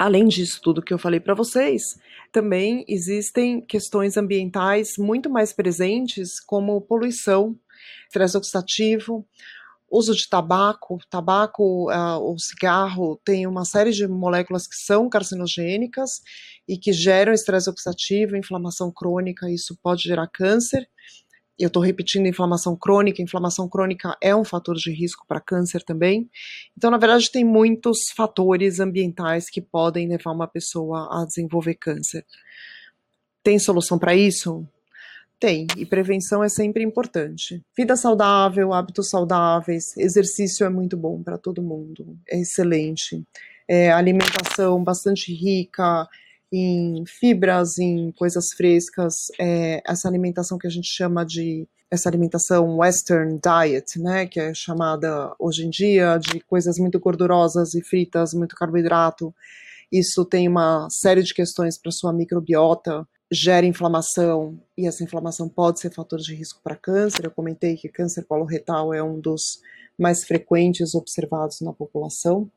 Além 0.00 0.28
disso 0.28 0.62
tudo 0.62 0.80
que 0.80 0.94
eu 0.94 0.98
falei 0.98 1.20
para 1.20 1.34
vocês, 1.34 1.98
também 2.32 2.86
existem 2.88 3.60
questões 3.60 4.16
ambientais 4.16 4.96
muito 4.96 5.28
mais 5.28 5.52
presentes, 5.52 6.40
como 6.40 6.80
poluição, 6.80 7.54
estresse 8.06 8.34
oxidativo, 8.34 9.28
uso 9.90 10.14
de 10.14 10.26
tabaco. 10.26 10.98
Tabaco, 11.10 11.92
uh, 11.92 12.18
o 12.18 12.38
cigarro 12.38 13.20
tem 13.22 13.46
uma 13.46 13.66
série 13.66 13.90
de 13.90 14.08
moléculas 14.08 14.66
que 14.66 14.74
são 14.74 15.06
carcinogênicas 15.06 16.22
e 16.66 16.78
que 16.78 16.94
geram 16.94 17.34
estresse 17.34 17.68
oxidativo, 17.68 18.38
inflamação 18.38 18.90
crônica, 18.90 19.50
isso 19.50 19.76
pode 19.82 20.04
gerar 20.04 20.28
câncer 20.28 20.88
eu 21.62 21.68
estou 21.68 21.82
repetindo 21.82 22.26
inflamação 22.26 22.76
crônica, 22.76 23.22
inflamação 23.22 23.68
crônica 23.68 24.16
é 24.20 24.34
um 24.34 24.44
fator 24.44 24.74
de 24.76 24.92
risco 24.92 25.24
para 25.26 25.40
câncer 25.40 25.82
também. 25.82 26.30
Então, 26.76 26.90
na 26.90 26.98
verdade, 26.98 27.30
tem 27.30 27.44
muitos 27.44 28.10
fatores 28.16 28.80
ambientais 28.80 29.50
que 29.50 29.60
podem 29.60 30.08
levar 30.08 30.32
uma 30.32 30.48
pessoa 30.48 31.08
a 31.10 31.24
desenvolver 31.24 31.74
câncer. 31.74 32.24
Tem 33.42 33.58
solução 33.58 33.98
para 33.98 34.14
isso? 34.14 34.66
Tem, 35.38 35.66
e 35.76 35.86
prevenção 35.86 36.44
é 36.44 36.50
sempre 36.50 36.84
importante. 36.84 37.62
Vida 37.74 37.96
saudável, 37.96 38.74
hábitos 38.74 39.08
saudáveis, 39.08 39.96
exercício 39.96 40.66
é 40.66 40.68
muito 40.68 40.98
bom 40.98 41.22
para 41.22 41.38
todo 41.38 41.62
mundo, 41.62 42.18
é 42.28 42.40
excelente. 42.40 43.24
É, 43.66 43.90
alimentação 43.90 44.84
bastante 44.84 45.32
rica, 45.32 46.06
em 46.52 47.04
fibras, 47.06 47.78
em 47.78 48.12
coisas 48.12 48.52
frescas, 48.56 49.14
é, 49.38 49.82
essa 49.86 50.08
alimentação 50.08 50.58
que 50.58 50.66
a 50.66 50.70
gente 50.70 50.88
chama 50.88 51.24
de 51.24 51.68
essa 51.90 52.08
alimentação 52.08 52.78
Western 52.78 53.40
Diet, 53.42 53.98
né, 53.98 54.24
que 54.26 54.38
é 54.38 54.54
chamada 54.54 55.34
hoje 55.38 55.66
em 55.66 55.70
dia 55.70 56.18
de 56.18 56.40
coisas 56.40 56.78
muito 56.78 57.00
gordurosas 57.00 57.74
e 57.74 57.82
fritas, 57.82 58.32
muito 58.32 58.54
carboidrato. 58.54 59.34
Isso 59.90 60.24
tem 60.24 60.46
uma 60.46 60.86
série 60.88 61.22
de 61.22 61.34
questões 61.34 61.76
para 61.76 61.90
sua 61.90 62.12
microbiota, 62.12 63.06
gera 63.30 63.66
inflamação 63.66 64.60
e 64.78 64.86
essa 64.86 65.02
inflamação 65.02 65.48
pode 65.48 65.80
ser 65.80 65.92
fator 65.92 66.20
de 66.20 66.34
risco 66.34 66.60
para 66.62 66.76
câncer. 66.76 67.24
Eu 67.24 67.30
comentei 67.30 67.76
que 67.76 67.88
câncer 67.88 68.24
coloretal 68.24 68.94
é 68.94 69.02
um 69.02 69.18
dos 69.18 69.60
mais 70.00 70.24
frequentes 70.24 70.94
observados 70.94 71.60
na 71.60 71.72
população. 71.72 72.50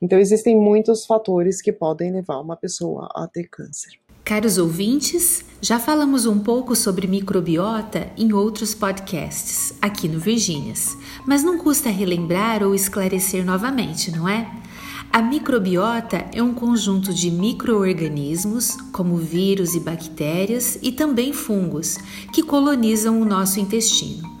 Então, 0.00 0.18
existem 0.18 0.56
muitos 0.56 1.04
fatores 1.04 1.60
que 1.60 1.72
podem 1.72 2.12
levar 2.12 2.40
uma 2.40 2.56
pessoa 2.56 3.08
a 3.14 3.28
ter 3.28 3.48
câncer. 3.48 3.92
Caros 4.24 4.58
ouvintes, 4.58 5.42
já 5.60 5.78
falamos 5.78 6.26
um 6.26 6.38
pouco 6.38 6.76
sobre 6.76 7.06
microbiota 7.06 8.10
em 8.16 8.32
outros 8.32 8.74
podcasts, 8.74 9.72
aqui 9.80 10.06
no 10.06 10.18
Virgínias, 10.18 10.96
mas 11.26 11.42
não 11.42 11.56
custa 11.56 11.88
relembrar 11.88 12.62
ou 12.62 12.74
esclarecer 12.74 13.42
novamente, 13.44 14.10
não 14.10 14.28
é? 14.28 14.46
A 15.10 15.22
microbiota 15.22 16.26
é 16.34 16.42
um 16.42 16.52
conjunto 16.52 17.14
de 17.14 17.30
microorganismos, 17.30 18.76
como 18.92 19.16
vírus 19.16 19.74
e 19.74 19.80
bactérias, 19.80 20.78
e 20.82 20.92
também 20.92 21.32
fungos, 21.32 21.96
que 22.30 22.42
colonizam 22.42 23.22
o 23.22 23.24
nosso 23.24 23.58
intestino. 23.58 24.37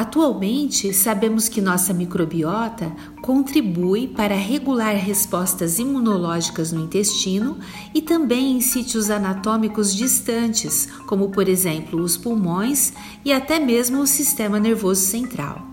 Atualmente, 0.00 0.94
sabemos 0.94 1.46
que 1.46 1.60
nossa 1.60 1.92
microbiota 1.92 2.90
contribui 3.20 4.08
para 4.08 4.34
regular 4.34 4.96
respostas 4.96 5.78
imunológicas 5.78 6.72
no 6.72 6.82
intestino 6.82 7.58
e 7.94 8.00
também 8.00 8.52
em 8.52 8.62
sítios 8.62 9.10
anatômicos 9.10 9.94
distantes, 9.94 10.88
como 11.06 11.28
por 11.28 11.50
exemplo 11.50 12.00
os 12.00 12.16
pulmões 12.16 12.94
e 13.26 13.30
até 13.30 13.60
mesmo 13.60 14.00
o 14.00 14.06
sistema 14.06 14.58
nervoso 14.58 15.02
central. 15.02 15.66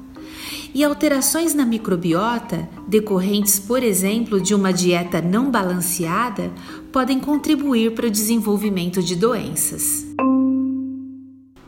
E 0.73 0.83
alterações 0.83 1.53
na 1.53 1.65
microbiota, 1.65 2.67
decorrentes, 2.85 3.57
por 3.57 3.81
exemplo, 3.81 4.41
de 4.41 4.53
uma 4.53 4.73
dieta 4.73 5.21
não 5.21 5.49
balanceada, 5.49 6.51
podem 6.91 7.17
contribuir 7.17 7.95
para 7.95 8.07
o 8.07 8.11
desenvolvimento 8.11 9.01
de 9.01 9.15
doenças. 9.15 10.06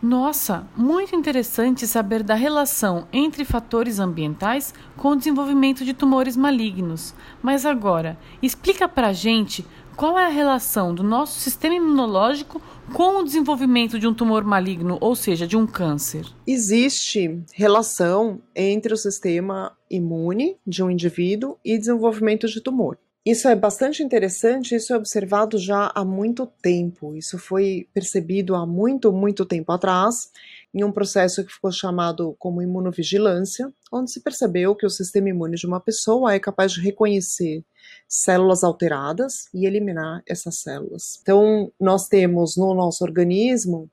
Nossa, 0.09 0.67
muito 0.75 1.15
interessante 1.15 1.85
saber 1.85 2.23
da 2.23 2.33
relação 2.33 3.07
entre 3.13 3.45
fatores 3.45 3.99
ambientais 3.99 4.73
com 4.97 5.09
o 5.09 5.15
desenvolvimento 5.15 5.85
de 5.85 5.93
tumores 5.93 6.35
malignos. 6.35 7.13
Mas 7.43 7.63
agora, 7.63 8.17
explica 8.41 8.89
pra 8.89 9.13
gente 9.13 9.63
qual 9.95 10.17
é 10.17 10.25
a 10.25 10.29
relação 10.29 10.95
do 10.95 11.03
nosso 11.03 11.39
sistema 11.39 11.75
imunológico 11.75 12.59
com 12.91 13.19
o 13.19 13.23
desenvolvimento 13.23 13.99
de 13.99 14.07
um 14.07 14.13
tumor 14.15 14.43
maligno, 14.43 14.97
ou 14.99 15.15
seja, 15.15 15.45
de 15.45 15.55
um 15.55 15.67
câncer? 15.67 16.25
Existe 16.47 17.43
relação 17.53 18.41
entre 18.55 18.91
o 18.91 18.97
sistema 18.97 19.77
imune 19.91 20.57
de 20.65 20.81
um 20.81 20.89
indivíduo 20.89 21.55
e 21.63 21.77
desenvolvimento 21.77 22.47
de 22.47 22.59
tumor. 22.59 22.97
Isso 23.25 23.49
é 23.49 23.55
bastante 23.55 24.01
interessante, 24.01 24.75
isso 24.75 24.93
é 24.93 24.97
observado 24.97 25.57
já 25.57 25.91
há 25.93 26.05
muito 26.05 26.45
tempo. 26.61 27.15
Isso 27.15 27.37
foi 27.37 27.87
percebido 27.93 28.55
há 28.55 28.65
muito, 28.65 29.11
muito 29.11 29.45
tempo 29.45 29.71
atrás, 29.71 30.31
em 30.73 30.83
um 30.83 30.91
processo 30.91 31.43
que 31.43 31.51
ficou 31.51 31.71
chamado 31.71 32.35
como 32.39 32.61
imunovigilância, 32.61 33.71
onde 33.91 34.11
se 34.11 34.21
percebeu 34.21 34.73
que 34.75 34.85
o 34.85 34.89
sistema 34.89 35.29
imune 35.29 35.57
de 35.57 35.67
uma 35.67 35.81
pessoa 35.81 36.33
é 36.33 36.39
capaz 36.39 36.71
de 36.71 36.81
reconhecer 36.81 37.63
células 38.07 38.63
alteradas 38.63 39.47
e 39.53 39.65
eliminar 39.65 40.23
essas 40.25 40.61
células. 40.61 41.19
Então, 41.21 41.71
nós 41.79 42.07
temos 42.07 42.55
no 42.55 42.73
nosso 42.73 43.03
organismo 43.03 43.89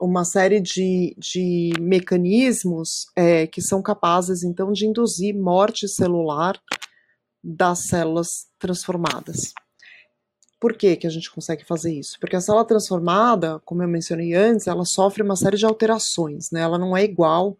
uma 0.00 0.24
série 0.24 0.60
de, 0.60 1.16
de 1.18 1.72
mecanismos 1.80 3.06
é, 3.16 3.46
que 3.46 3.62
são 3.62 3.82
capazes, 3.82 4.44
então, 4.44 4.72
de 4.72 4.86
induzir 4.86 5.34
morte 5.34 5.88
celular 5.88 6.60
das 7.42 7.86
células 7.86 8.28
transformadas. 8.58 9.52
Por 10.60 10.76
que, 10.76 10.96
que 10.96 11.06
a 11.06 11.10
gente 11.10 11.30
consegue 11.30 11.64
fazer 11.64 11.92
isso? 11.94 12.18
Porque 12.20 12.34
a 12.34 12.40
célula 12.40 12.66
transformada, 12.66 13.60
como 13.64 13.82
eu 13.82 13.88
mencionei 13.88 14.34
antes, 14.34 14.66
ela 14.66 14.84
sofre 14.84 15.22
uma 15.22 15.36
série 15.36 15.56
de 15.56 15.64
alterações, 15.64 16.50
né? 16.50 16.60
ela 16.60 16.78
não 16.78 16.96
é 16.96 17.04
igual 17.04 17.56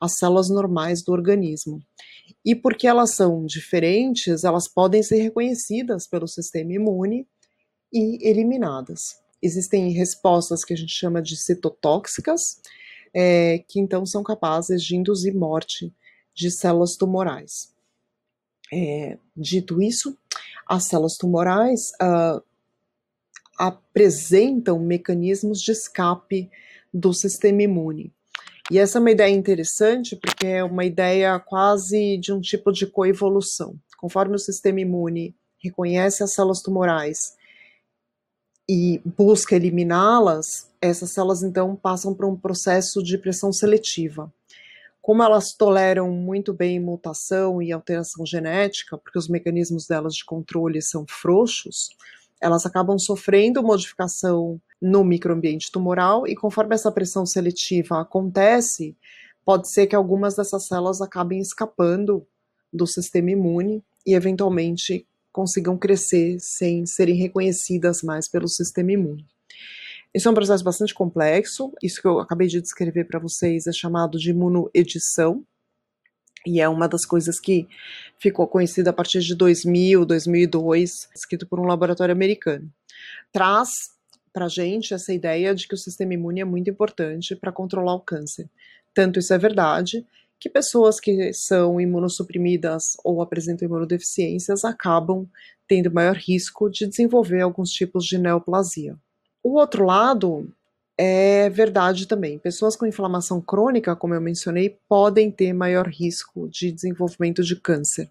às 0.00 0.18
células 0.18 0.50
normais 0.50 1.02
do 1.02 1.12
organismo. 1.12 1.80
E 2.44 2.54
porque 2.54 2.86
elas 2.86 3.14
são 3.14 3.46
diferentes, 3.46 4.44
elas 4.44 4.68
podem 4.68 5.02
ser 5.02 5.22
reconhecidas 5.22 6.06
pelo 6.06 6.28
sistema 6.28 6.72
imune 6.72 7.26
e 7.92 8.18
eliminadas. 8.28 9.16
Existem 9.40 9.90
respostas 9.92 10.64
que 10.64 10.74
a 10.74 10.76
gente 10.76 10.92
chama 10.92 11.22
de 11.22 11.36
citotóxicas, 11.36 12.60
é, 13.14 13.64
que 13.68 13.80
então 13.80 14.04
são 14.04 14.22
capazes 14.22 14.82
de 14.82 14.96
induzir 14.96 15.34
morte 15.34 15.92
de 16.34 16.50
células 16.50 16.96
tumorais. 16.96 17.71
É, 18.72 19.18
dito 19.36 19.82
isso, 19.82 20.16
as 20.66 20.86
células 20.86 21.16
tumorais 21.18 21.90
uh, 22.00 22.42
apresentam 23.58 24.78
mecanismos 24.78 25.60
de 25.60 25.72
escape 25.72 26.50
do 26.92 27.12
sistema 27.12 27.62
imune. 27.62 28.10
E 28.70 28.78
essa 28.78 28.96
é 28.96 29.00
uma 29.00 29.10
ideia 29.10 29.30
interessante 29.30 30.16
porque 30.16 30.46
é 30.46 30.64
uma 30.64 30.86
ideia 30.86 31.38
quase 31.38 32.16
de 32.16 32.32
um 32.32 32.40
tipo 32.40 32.72
de 32.72 32.86
coevolução. 32.86 33.76
Conforme 33.98 34.36
o 34.36 34.38
sistema 34.38 34.80
imune 34.80 35.36
reconhece 35.62 36.22
as 36.22 36.32
células 36.32 36.62
tumorais 36.62 37.36
e 38.68 39.02
busca 39.04 39.54
eliminá-las, 39.54 40.70
essas 40.80 41.12
células 41.12 41.42
então 41.42 41.76
passam 41.76 42.14
por 42.14 42.24
um 42.24 42.36
processo 42.36 43.02
de 43.02 43.18
pressão 43.18 43.52
seletiva 43.52 44.32
como 45.02 45.22
elas 45.22 45.52
toleram 45.52 46.12
muito 46.12 46.54
bem 46.54 46.78
mutação 46.78 47.60
e 47.60 47.72
alteração 47.72 48.24
genética, 48.24 48.96
porque 48.96 49.18
os 49.18 49.28
mecanismos 49.28 49.86
delas 49.88 50.14
de 50.14 50.24
controle 50.24 50.80
são 50.80 51.04
frouxos, 51.08 51.90
elas 52.40 52.64
acabam 52.64 52.96
sofrendo 52.98 53.62
modificação 53.62 54.60
no 54.80 55.04
microambiente 55.04 55.70
tumoral 55.72 56.26
e 56.26 56.36
conforme 56.36 56.74
essa 56.74 56.90
pressão 56.90 57.26
seletiva 57.26 58.00
acontece, 58.00 58.96
pode 59.44 59.70
ser 59.72 59.88
que 59.88 59.96
algumas 59.96 60.36
dessas 60.36 60.66
células 60.66 61.00
acabem 61.00 61.40
escapando 61.40 62.24
do 62.72 62.86
sistema 62.86 63.32
imune 63.32 63.82
e 64.06 64.14
eventualmente 64.14 65.06
consigam 65.32 65.76
crescer 65.76 66.38
sem 66.38 66.86
serem 66.86 67.16
reconhecidas 67.16 68.02
mais 68.02 68.28
pelo 68.28 68.48
sistema 68.48 68.92
imune. 68.92 69.26
Esse 70.14 70.28
é 70.28 70.30
um 70.30 70.34
processo 70.34 70.62
bastante 70.62 70.92
complexo. 70.92 71.72
Isso 71.82 72.00
que 72.00 72.06
eu 72.06 72.20
acabei 72.20 72.46
de 72.46 72.60
descrever 72.60 73.04
para 73.04 73.18
vocês 73.18 73.66
é 73.66 73.72
chamado 73.72 74.18
de 74.18 74.30
imunoedição. 74.30 75.44
E 76.46 76.60
é 76.60 76.68
uma 76.68 76.88
das 76.88 77.06
coisas 77.06 77.40
que 77.40 77.66
ficou 78.18 78.46
conhecida 78.46 78.90
a 78.90 78.92
partir 78.92 79.20
de 79.20 79.34
2000, 79.34 80.04
2002, 80.04 81.08
escrito 81.14 81.46
por 81.46 81.60
um 81.60 81.64
laboratório 81.64 82.12
americano. 82.12 82.70
Traz 83.32 83.70
para 84.32 84.48
gente 84.48 84.92
essa 84.92 85.12
ideia 85.12 85.54
de 85.54 85.68
que 85.68 85.74
o 85.74 85.78
sistema 85.78 86.14
imune 86.14 86.40
é 86.40 86.44
muito 86.44 86.68
importante 86.68 87.36
para 87.36 87.52
controlar 87.52 87.94
o 87.94 88.00
câncer. 88.00 88.48
tanto 88.94 89.18
isso 89.18 89.32
é 89.32 89.38
verdade, 89.38 90.06
que 90.38 90.50
pessoas 90.50 91.00
que 91.00 91.32
são 91.32 91.80
imunossuprimidas 91.80 92.96
ou 93.04 93.22
apresentam 93.22 93.66
imunodeficiências 93.66 94.64
acabam 94.64 95.26
tendo 95.66 95.90
maior 95.90 96.16
risco 96.16 96.68
de 96.68 96.86
desenvolver 96.86 97.40
alguns 97.40 97.70
tipos 97.70 98.04
de 98.04 98.18
neoplasia. 98.18 98.98
O 99.42 99.58
outro 99.58 99.84
lado 99.84 100.52
é 100.96 101.50
verdade 101.50 102.06
também. 102.06 102.38
Pessoas 102.38 102.76
com 102.76 102.86
inflamação 102.86 103.40
crônica, 103.40 103.96
como 103.96 104.14
eu 104.14 104.20
mencionei, 104.20 104.78
podem 104.88 105.30
ter 105.30 105.52
maior 105.52 105.88
risco 105.88 106.48
de 106.48 106.70
desenvolvimento 106.70 107.42
de 107.42 107.56
câncer. 107.56 108.10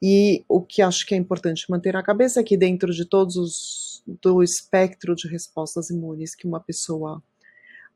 E 0.00 0.44
o 0.48 0.60
que 0.60 0.82
acho 0.82 1.06
que 1.06 1.14
é 1.14 1.18
importante 1.18 1.70
manter 1.70 1.92
na 1.92 2.02
cabeça 2.02 2.40
é 2.40 2.44
que 2.44 2.56
dentro 2.56 2.92
de 2.92 3.04
todos 3.04 3.36
os 3.36 3.92
do 4.20 4.42
espectro 4.42 5.14
de 5.14 5.28
respostas 5.28 5.90
imunes 5.90 6.34
que 6.34 6.46
uma 6.46 6.58
pessoa 6.58 7.22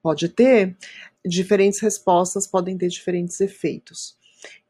pode 0.00 0.28
ter, 0.28 0.76
diferentes 1.24 1.80
respostas 1.80 2.46
podem 2.46 2.78
ter 2.78 2.86
diferentes 2.88 3.40
efeitos. 3.40 4.16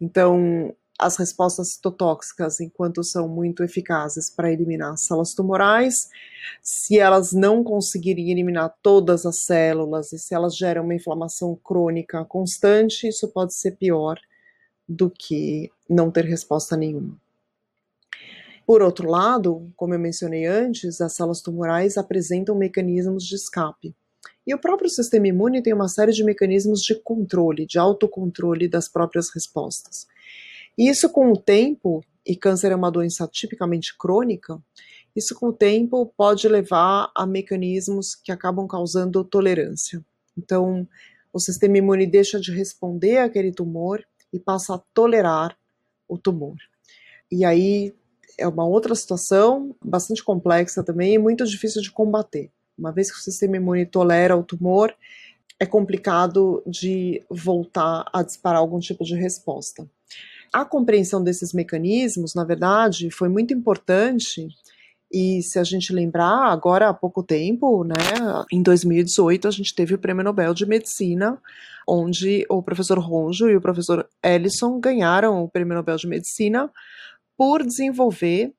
Então, 0.01 0.75
as 0.99 1.17
respostas 1.17 1.75
citotóxicas, 1.75 2.61
enquanto 2.61 3.05
são 3.05 3.29
muito 3.29 3.63
eficazes 3.63 4.31
para 4.31 4.53
eliminar 4.53 4.97
células 4.97 5.35
tumorais, 5.35 6.09
se 6.63 6.99
elas 6.99 7.33
não 7.33 7.63
conseguirem 7.63 8.31
eliminar 8.31 8.75
todas 8.83 9.27
as 9.27 9.41
células 9.41 10.13
e 10.13 10.19
se 10.19 10.35
elas 10.35 10.57
geram 10.57 10.85
uma 10.85 10.95
inflamação 10.95 11.55
crônica 11.63 12.25
constante, 12.25 13.09
isso 13.09 13.29
pode 13.29 13.55
ser 13.55 13.73
pior 13.73 14.19
do 14.89 15.11
que 15.11 15.71
não 15.89 16.11
ter 16.11 16.25
resposta 16.25 16.77
nenhuma. 16.77 17.17
Por 18.67 18.83
outro 18.83 19.09
lado, 19.09 19.71
como 19.77 19.95
eu 19.95 19.99
mencionei 19.99 20.45
antes, 20.47 21.01
as 21.01 21.15
células 21.15 21.41
tumorais 21.41 21.97
apresentam 21.97 22.57
mecanismos 22.57 23.25
de 23.25 23.37
escape. 23.37 23.95
E 24.45 24.55
o 24.55 24.59
próprio 24.59 24.89
sistema 24.89 25.29
imune 25.29 25.63
tem 25.63 25.73
uma 25.73 25.89
série 25.89 26.13
de 26.13 26.25
mecanismos 26.25 26.81
de 26.81 26.95
controle, 26.95 27.67
de 27.67 27.79
autocontrole 27.79 28.69
das 28.69 28.89
próprias 28.89 29.29
respostas. 29.33 30.07
Isso 30.77 31.09
com 31.09 31.33
o 31.33 31.37
tempo, 31.37 32.05
e 32.25 32.37
câncer 32.37 32.73
é 32.73 32.77
uma 32.77 32.91
doença 32.91 33.27
tipicamente 33.27 33.97
crônica, 33.97 34.61
isso 35.15 35.35
com 35.35 35.49
o 35.49 35.53
tempo 35.53 36.13
pode 36.17 36.47
levar 36.47 37.11
a 37.17 37.27
mecanismos 37.27 38.15
que 38.15 38.31
acabam 38.31 38.67
causando 38.67 39.25
tolerância. 39.25 40.05
Então, 40.37 40.87
o 41.33 41.41
sistema 41.41 41.79
imune 41.79 42.07
deixa 42.07 42.39
de 42.39 42.53
responder 42.53 43.19
àquele 43.19 43.51
tumor 43.51 44.05
e 44.31 44.39
passa 44.39 44.75
a 44.75 44.79
tolerar 44.93 45.57
o 46.07 46.19
tumor. 46.19 46.57
E 47.33 47.45
aí 47.45 47.95
é 48.39 48.47
uma 48.47 48.67
outra 48.67 48.95
situação 48.95 49.75
bastante 49.83 50.23
complexa 50.23 50.85
também 50.85 51.15
e 51.15 51.19
muito 51.19 51.47
difícil 51.47 51.81
de 51.81 51.91
combater. 51.91 52.51
Uma 52.79 52.93
vez 52.93 53.11
que 53.11 53.19
o 53.19 53.23
sistema 53.23 53.57
imune 53.57 53.87
tolera 53.87 54.37
o 54.37 54.45
tumor, 54.45 54.95
é 55.59 55.65
complicado 55.65 56.63
de 56.67 57.25
voltar 57.31 58.05
a 58.13 58.23
disparar 58.23 58.61
algum 58.61 58.79
tipo 58.79 59.03
de 59.03 59.17
resposta. 59.17 59.89
A 60.57 60.65
compreensão 60.65 61.23
desses 61.23 61.53
mecanismos, 61.53 62.33
na 62.35 62.43
verdade, 62.43 63.11
foi 63.11 63.29
muito 63.29 63.53
importante. 63.53 64.49
E 65.13 65.43
se 65.43 65.59
a 65.59 65.63
gente 65.63 65.93
lembrar, 65.93 66.51
agora 66.51 66.89
há 66.89 66.95
pouco 66.95 67.23
tempo, 67.23 67.85
né, 67.85 67.95
em 68.51 68.63
2018, 68.63 69.47
a 69.47 69.51
gente 69.51 69.75
teve 69.75 69.95
o 69.95 69.99
Prêmio 69.99 70.25
Nobel 70.25 70.55
de 70.55 70.65
Medicina, 70.65 71.39
onde 71.87 72.47
o 72.49 72.63
professor 72.63 72.99
Ronjo 72.99 73.51
e 73.51 73.57
o 73.57 73.61
professor 73.61 74.09
Ellison 74.25 74.81
ganharam 74.81 75.45
o 75.45 75.49
Prêmio 75.51 75.75
Nobel 75.75 75.97
de 75.97 76.09
Medicina 76.09 76.71
por 77.37 77.63
desenvolver 77.63 78.51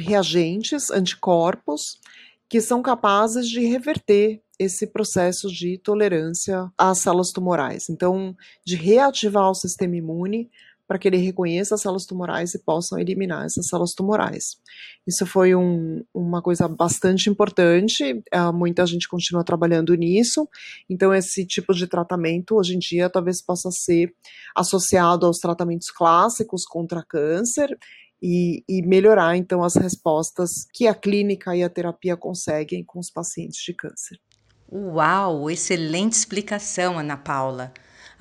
reagentes, 0.00 0.90
anticorpos, 0.90 2.00
que 2.48 2.62
são 2.62 2.80
capazes 2.80 3.46
de 3.46 3.60
reverter 3.66 4.40
esse 4.58 4.86
processo 4.86 5.48
de 5.48 5.76
tolerância 5.76 6.72
às 6.78 7.00
células 7.00 7.28
tumorais. 7.28 7.90
Então, 7.90 8.34
de 8.64 8.74
reativar 8.74 9.50
o 9.50 9.54
sistema 9.54 9.96
imune 9.96 10.50
para 10.92 10.98
que 10.98 11.08
ele 11.08 11.16
reconheça 11.16 11.74
as 11.74 11.80
células 11.80 12.04
tumorais 12.04 12.52
e 12.52 12.58
possam 12.58 12.98
eliminar 12.98 13.46
essas 13.46 13.66
células 13.66 13.94
tumorais. 13.94 14.58
Isso 15.06 15.24
foi 15.24 15.54
um, 15.54 16.04
uma 16.12 16.42
coisa 16.42 16.68
bastante 16.68 17.30
importante, 17.30 18.22
uh, 18.34 18.52
muita 18.52 18.84
gente 18.84 19.08
continua 19.08 19.42
trabalhando 19.42 19.94
nisso, 19.94 20.46
então 20.90 21.14
esse 21.14 21.46
tipo 21.46 21.72
de 21.72 21.86
tratamento 21.86 22.56
hoje 22.56 22.74
em 22.74 22.78
dia 22.78 23.08
talvez 23.08 23.40
possa 23.40 23.70
ser 23.70 24.14
associado 24.54 25.24
aos 25.24 25.38
tratamentos 25.38 25.90
clássicos 25.90 26.66
contra 26.66 27.02
câncer 27.02 27.74
e, 28.20 28.62
e, 28.68 28.82
melhorar 28.86 29.34
então 29.34 29.64
as 29.64 29.74
respostas 29.74 30.66
que 30.74 30.86
a 30.86 30.94
clínica 30.94 31.56
e 31.56 31.62
a 31.62 31.70
terapia 31.70 32.18
conseguem 32.18 32.84
com 32.84 32.98
os 32.98 33.10
pacientes 33.10 33.62
de 33.64 33.72
câncer. 33.72 34.20
Uau, 34.70 35.50
excelente 35.50 36.12
explicação, 36.12 36.98
Ana 36.98 37.16
Paula. 37.16 37.72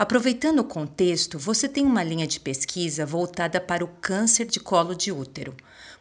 Aproveitando 0.02 0.62
o 0.62 0.64
contexto, 0.64 1.38
você 1.38 1.70
tem 1.70 1.86
uma 1.86 2.04
linha 2.04 2.26
de 2.26 2.40
pesquisa 2.40 3.06
voltada 3.06 3.62
para 3.62 3.86
o 3.86 3.88
câncer 3.88 4.48
de 4.48 4.60
colo 4.60 4.96
de 4.96 5.12
útero. 5.12 5.56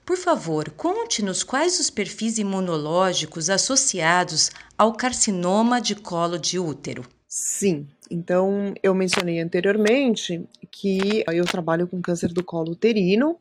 Por 0.06 0.16
favor, 0.16 0.70
conte-nos 0.70 1.42
quais 1.42 1.78
os 1.78 1.90
perfis 1.90 2.38
imunológicos 2.38 3.50
associados 3.50 4.50
ao 4.78 4.94
carcinoma 4.94 5.82
de 5.82 5.94
colo 5.94 6.38
de 6.38 6.58
útero. 6.58 7.04
Sim, 7.28 7.86
então 8.10 8.72
eu 8.82 8.94
mencionei 8.94 9.38
anteriormente 9.38 10.48
que 10.70 11.22
eu 11.30 11.44
trabalho 11.44 11.86
com 11.86 12.00
câncer 12.00 12.32
do 12.32 12.42
colo 12.42 12.72
uterino 12.72 13.36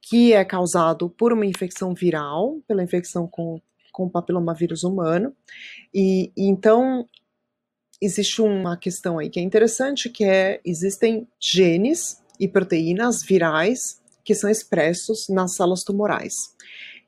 que 0.00 0.32
é 0.32 0.44
causado 0.44 1.10
por 1.10 1.32
uma 1.32 1.46
infecção 1.46 1.94
viral, 1.94 2.58
pela 2.66 2.82
infecção 2.82 3.28
com, 3.28 3.62
com 3.92 4.08
papilomavírus 4.08 4.82
humano. 4.82 5.32
E, 5.94 6.32
e 6.36 6.48
então 6.48 7.08
existe 8.02 8.42
uma 8.42 8.76
questão 8.76 9.18
aí 9.18 9.30
que 9.30 9.38
é 9.38 9.42
interessante, 9.42 10.10
que 10.10 10.24
é 10.24 10.60
existem 10.64 11.26
genes 11.40 12.20
e 12.38 12.48
proteínas 12.48 13.22
virais 13.24 14.00
que 14.24 14.34
são 14.34 14.50
expressos 14.50 15.26
nas 15.28 15.54
células 15.54 15.82
tumorais. 15.82 16.34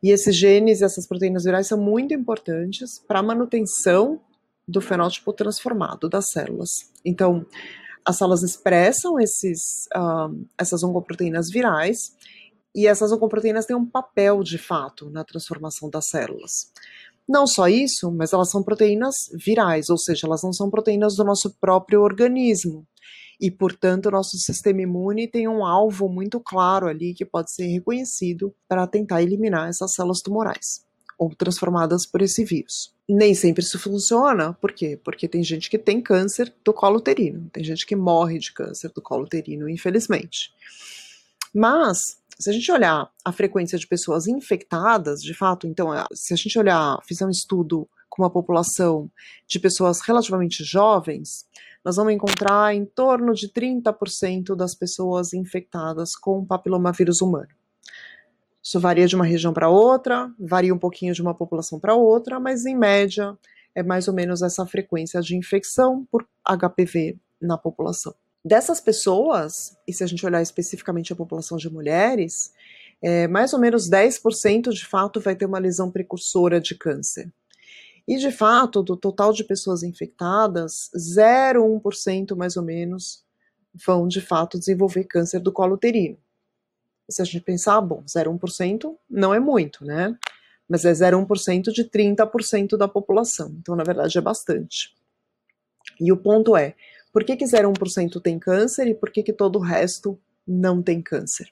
E 0.02 0.10
esses 0.10 0.36
genes 0.36 0.80
e 0.80 0.84
essas 0.84 1.06
proteínas 1.06 1.44
virais 1.44 1.66
são 1.66 1.78
muito 1.78 2.14
importantes 2.14 2.98
para 3.08 3.18
a 3.18 3.22
manutenção 3.22 4.20
do 4.66 4.80
fenótipo 4.80 5.32
transformado 5.32 6.08
das 6.08 6.30
células. 6.30 6.70
Então, 7.04 7.46
as 8.04 8.18
células 8.18 8.42
expressam 8.42 9.18
esses, 9.18 9.86
uh, 9.96 10.46
essas 10.58 10.82
oncoproteínas 10.82 11.50
virais 11.50 12.14
e 12.74 12.86
essas 12.86 13.12
oncoproteínas 13.12 13.66
têm 13.66 13.76
um 13.76 13.86
papel 13.86 14.42
de 14.42 14.58
fato 14.58 15.08
na 15.10 15.24
transformação 15.24 15.88
das 15.88 16.08
células. 16.08 16.72
Não 17.28 17.46
só 17.46 17.68
isso, 17.68 18.10
mas 18.12 18.32
elas 18.32 18.50
são 18.50 18.62
proteínas 18.62 19.14
virais, 19.44 19.88
ou 19.88 19.98
seja, 19.98 20.26
elas 20.26 20.42
não 20.42 20.52
são 20.52 20.70
proteínas 20.70 21.16
do 21.16 21.24
nosso 21.24 21.50
próprio 21.58 22.02
organismo. 22.02 22.86
E, 23.40 23.50
portanto, 23.50 24.06
o 24.06 24.10
nosso 24.10 24.36
sistema 24.38 24.82
imune 24.82 25.26
tem 25.26 25.48
um 25.48 25.64
alvo 25.64 26.08
muito 26.08 26.38
claro 26.38 26.86
ali 26.86 27.14
que 27.14 27.24
pode 27.24 27.52
ser 27.52 27.66
reconhecido 27.66 28.54
para 28.68 28.86
tentar 28.86 29.22
eliminar 29.22 29.68
essas 29.68 29.94
células 29.94 30.20
tumorais 30.20 30.84
ou 31.18 31.34
transformadas 31.34 32.06
por 32.06 32.22
esse 32.22 32.44
vírus. 32.44 32.92
Nem 33.08 33.34
sempre 33.34 33.62
isso 33.62 33.78
funciona, 33.78 34.52
por 34.54 34.72
quê? 34.72 34.98
Porque 35.02 35.28
tem 35.28 35.42
gente 35.42 35.70
que 35.70 35.78
tem 35.78 36.00
câncer 36.00 36.52
do 36.64 36.72
colo 36.72 36.96
uterino, 36.98 37.48
tem 37.52 37.62
gente 37.62 37.86
que 37.86 37.94
morre 37.94 38.38
de 38.38 38.52
câncer 38.52 38.90
do 38.94 39.02
colo 39.02 39.24
uterino, 39.24 39.68
infelizmente. 39.68 40.52
Mas 41.54 42.18
se 42.38 42.50
a 42.50 42.52
gente 42.52 42.70
olhar 42.70 43.08
a 43.24 43.32
frequência 43.32 43.78
de 43.78 43.86
pessoas 43.86 44.26
infectadas, 44.26 45.20
de 45.22 45.34
fato, 45.34 45.66
então, 45.66 45.90
se 46.12 46.34
a 46.34 46.36
gente 46.36 46.58
olhar, 46.58 46.98
fizer 47.06 47.26
um 47.26 47.30
estudo 47.30 47.88
com 48.08 48.22
uma 48.22 48.30
população 48.30 49.10
de 49.46 49.58
pessoas 49.58 50.00
relativamente 50.00 50.64
jovens, 50.64 51.46
nós 51.84 51.96
vamos 51.96 52.12
encontrar 52.12 52.74
em 52.74 52.84
torno 52.84 53.34
de 53.34 53.48
30% 53.48 54.56
das 54.56 54.74
pessoas 54.74 55.32
infectadas 55.34 56.16
com 56.16 56.44
papilomavírus 56.44 57.20
humano. 57.20 57.48
Isso 58.62 58.80
varia 58.80 59.06
de 59.06 59.14
uma 59.14 59.26
região 59.26 59.52
para 59.52 59.68
outra, 59.68 60.32
varia 60.38 60.74
um 60.74 60.78
pouquinho 60.78 61.12
de 61.12 61.20
uma 61.20 61.34
população 61.34 61.78
para 61.78 61.94
outra, 61.94 62.40
mas 62.40 62.64
em 62.64 62.74
média 62.74 63.36
é 63.74 63.82
mais 63.82 64.08
ou 64.08 64.14
menos 64.14 64.40
essa 64.40 64.64
frequência 64.64 65.20
de 65.20 65.36
infecção 65.36 66.06
por 66.10 66.26
HPV 66.42 67.18
na 67.40 67.58
população. 67.58 68.14
Dessas 68.44 68.80
pessoas, 68.80 69.76
e 69.86 69.92
se 69.92 70.04
a 70.04 70.06
gente 70.06 70.24
olhar 70.26 70.42
especificamente 70.42 71.12
a 71.12 71.16
população 71.16 71.56
de 71.56 71.70
mulheres, 71.70 72.52
é, 73.00 73.26
mais 73.26 73.52
ou 73.54 73.58
menos 73.58 73.88
10% 73.88 74.70
de 74.70 74.84
fato 74.84 75.18
vai 75.20 75.34
ter 75.34 75.46
uma 75.46 75.58
lesão 75.58 75.90
precursora 75.90 76.60
de 76.60 76.74
câncer. 76.74 77.32
E 78.06 78.16
de 78.18 78.30
fato, 78.30 78.82
do 78.82 78.96
total 78.96 79.32
de 79.32 79.44
pessoas 79.44 79.82
infectadas, 79.82 80.90
0,1% 80.94 82.36
mais 82.36 82.56
ou 82.56 82.62
menos 82.62 83.24
vão 83.74 84.06
de 84.06 84.20
fato 84.20 84.58
desenvolver 84.58 85.04
câncer 85.04 85.40
do 85.40 85.50
colo 85.50 85.74
uterino. 85.74 86.18
Se 87.08 87.22
a 87.22 87.24
gente 87.24 87.40
pensar, 87.40 87.80
bom, 87.80 88.02
0,1% 88.06 88.94
não 89.08 89.32
é 89.32 89.40
muito, 89.40 89.84
né? 89.84 90.16
Mas 90.68 90.84
é 90.84 90.92
0,1% 90.92 91.72
de 91.72 91.84
30% 91.84 92.76
da 92.76 92.88
população. 92.88 93.54
Então, 93.58 93.74
na 93.74 93.84
verdade, 93.84 94.16
é 94.16 94.20
bastante. 94.20 94.94
E 96.00 96.12
o 96.12 96.16
ponto 96.16 96.56
é, 96.56 96.74
por 97.14 97.22
que, 97.22 97.36
que 97.36 97.44
0,1% 97.44 98.20
tem 98.20 98.40
câncer 98.40 98.88
e 98.88 98.94
por 98.94 99.12
que, 99.12 99.22
que 99.22 99.32
todo 99.32 99.60
o 99.60 99.62
resto 99.62 100.18
não 100.44 100.82
tem 100.82 101.00
câncer? 101.00 101.48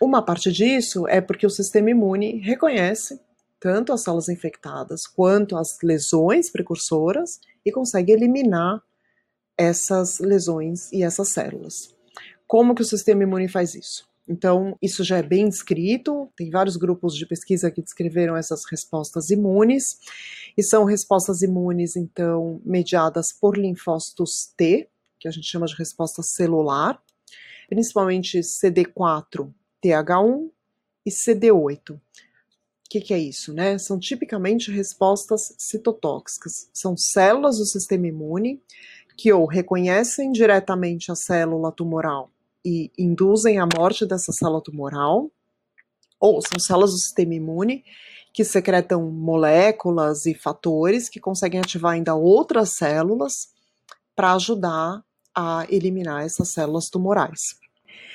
Uma 0.00 0.22
parte 0.22 0.52
disso 0.52 1.08
é 1.08 1.22
porque 1.22 1.46
o 1.46 1.50
sistema 1.50 1.90
imune 1.90 2.38
reconhece 2.40 3.18
tanto 3.58 3.94
as 3.94 4.02
células 4.02 4.28
infectadas 4.28 5.06
quanto 5.06 5.56
as 5.56 5.78
lesões 5.82 6.50
precursoras 6.50 7.40
e 7.64 7.72
consegue 7.72 8.12
eliminar 8.12 8.82
essas 9.56 10.18
lesões 10.18 10.92
e 10.92 11.02
essas 11.02 11.30
células. 11.30 11.96
Como 12.46 12.74
que 12.74 12.82
o 12.82 12.86
sistema 12.86 13.22
imune 13.22 13.48
faz 13.48 13.74
isso? 13.74 14.06
Então, 14.28 14.76
isso 14.82 15.02
já 15.02 15.16
é 15.16 15.22
bem 15.22 15.48
descrito, 15.48 16.28
tem 16.36 16.50
vários 16.50 16.76
grupos 16.76 17.14
de 17.14 17.24
pesquisa 17.24 17.70
que 17.70 17.80
descreveram 17.80 18.36
essas 18.36 18.64
respostas 18.70 19.30
imunes, 19.30 19.96
e 20.58 20.62
são 20.62 20.84
respostas 20.84 21.40
imunes, 21.40 21.96
então, 21.96 22.60
mediadas 22.66 23.28
por 23.40 23.56
linfócitos 23.56 24.52
T, 24.56 24.90
que 25.18 25.28
a 25.28 25.30
gente 25.30 25.46
chama 25.46 25.66
de 25.66 25.74
resposta 25.74 26.22
celular, 26.22 27.02
principalmente 27.68 28.40
CD4, 28.40 29.52
TH1 29.82 30.50
e 31.04 31.10
CD8. 31.10 31.94
O 31.94 32.00
que, 32.88 33.00
que, 33.00 33.14
é 33.14 33.18
isso, 33.18 33.52
né? 33.52 33.78
São 33.78 33.98
tipicamente 33.98 34.70
respostas 34.70 35.54
citotóxicas. 35.58 36.70
São 36.72 36.96
células 36.96 37.58
do 37.58 37.66
sistema 37.66 38.06
imune 38.06 38.62
que 39.16 39.32
ou 39.32 39.46
reconhecem 39.46 40.30
diretamente 40.30 41.10
a 41.10 41.16
célula 41.16 41.72
tumoral 41.72 42.30
e 42.64 42.90
induzem 42.98 43.58
a 43.58 43.66
morte 43.76 44.04
dessa 44.04 44.32
célula 44.32 44.60
tumoral, 44.60 45.30
ou 46.20 46.40
são 46.42 46.58
células 46.58 46.90
do 46.90 46.98
sistema 46.98 47.34
imune 47.34 47.84
que 48.32 48.44
secretam 48.44 49.10
moléculas 49.10 50.26
e 50.26 50.34
fatores 50.34 51.08
que 51.08 51.18
conseguem 51.18 51.60
ativar 51.60 51.92
ainda 51.92 52.14
outras 52.14 52.76
células 52.76 53.55
para 54.16 54.32
ajudar 54.32 55.02
a 55.34 55.66
eliminar 55.68 56.24
essas 56.24 56.48
células 56.48 56.88
tumorais. 56.88 57.40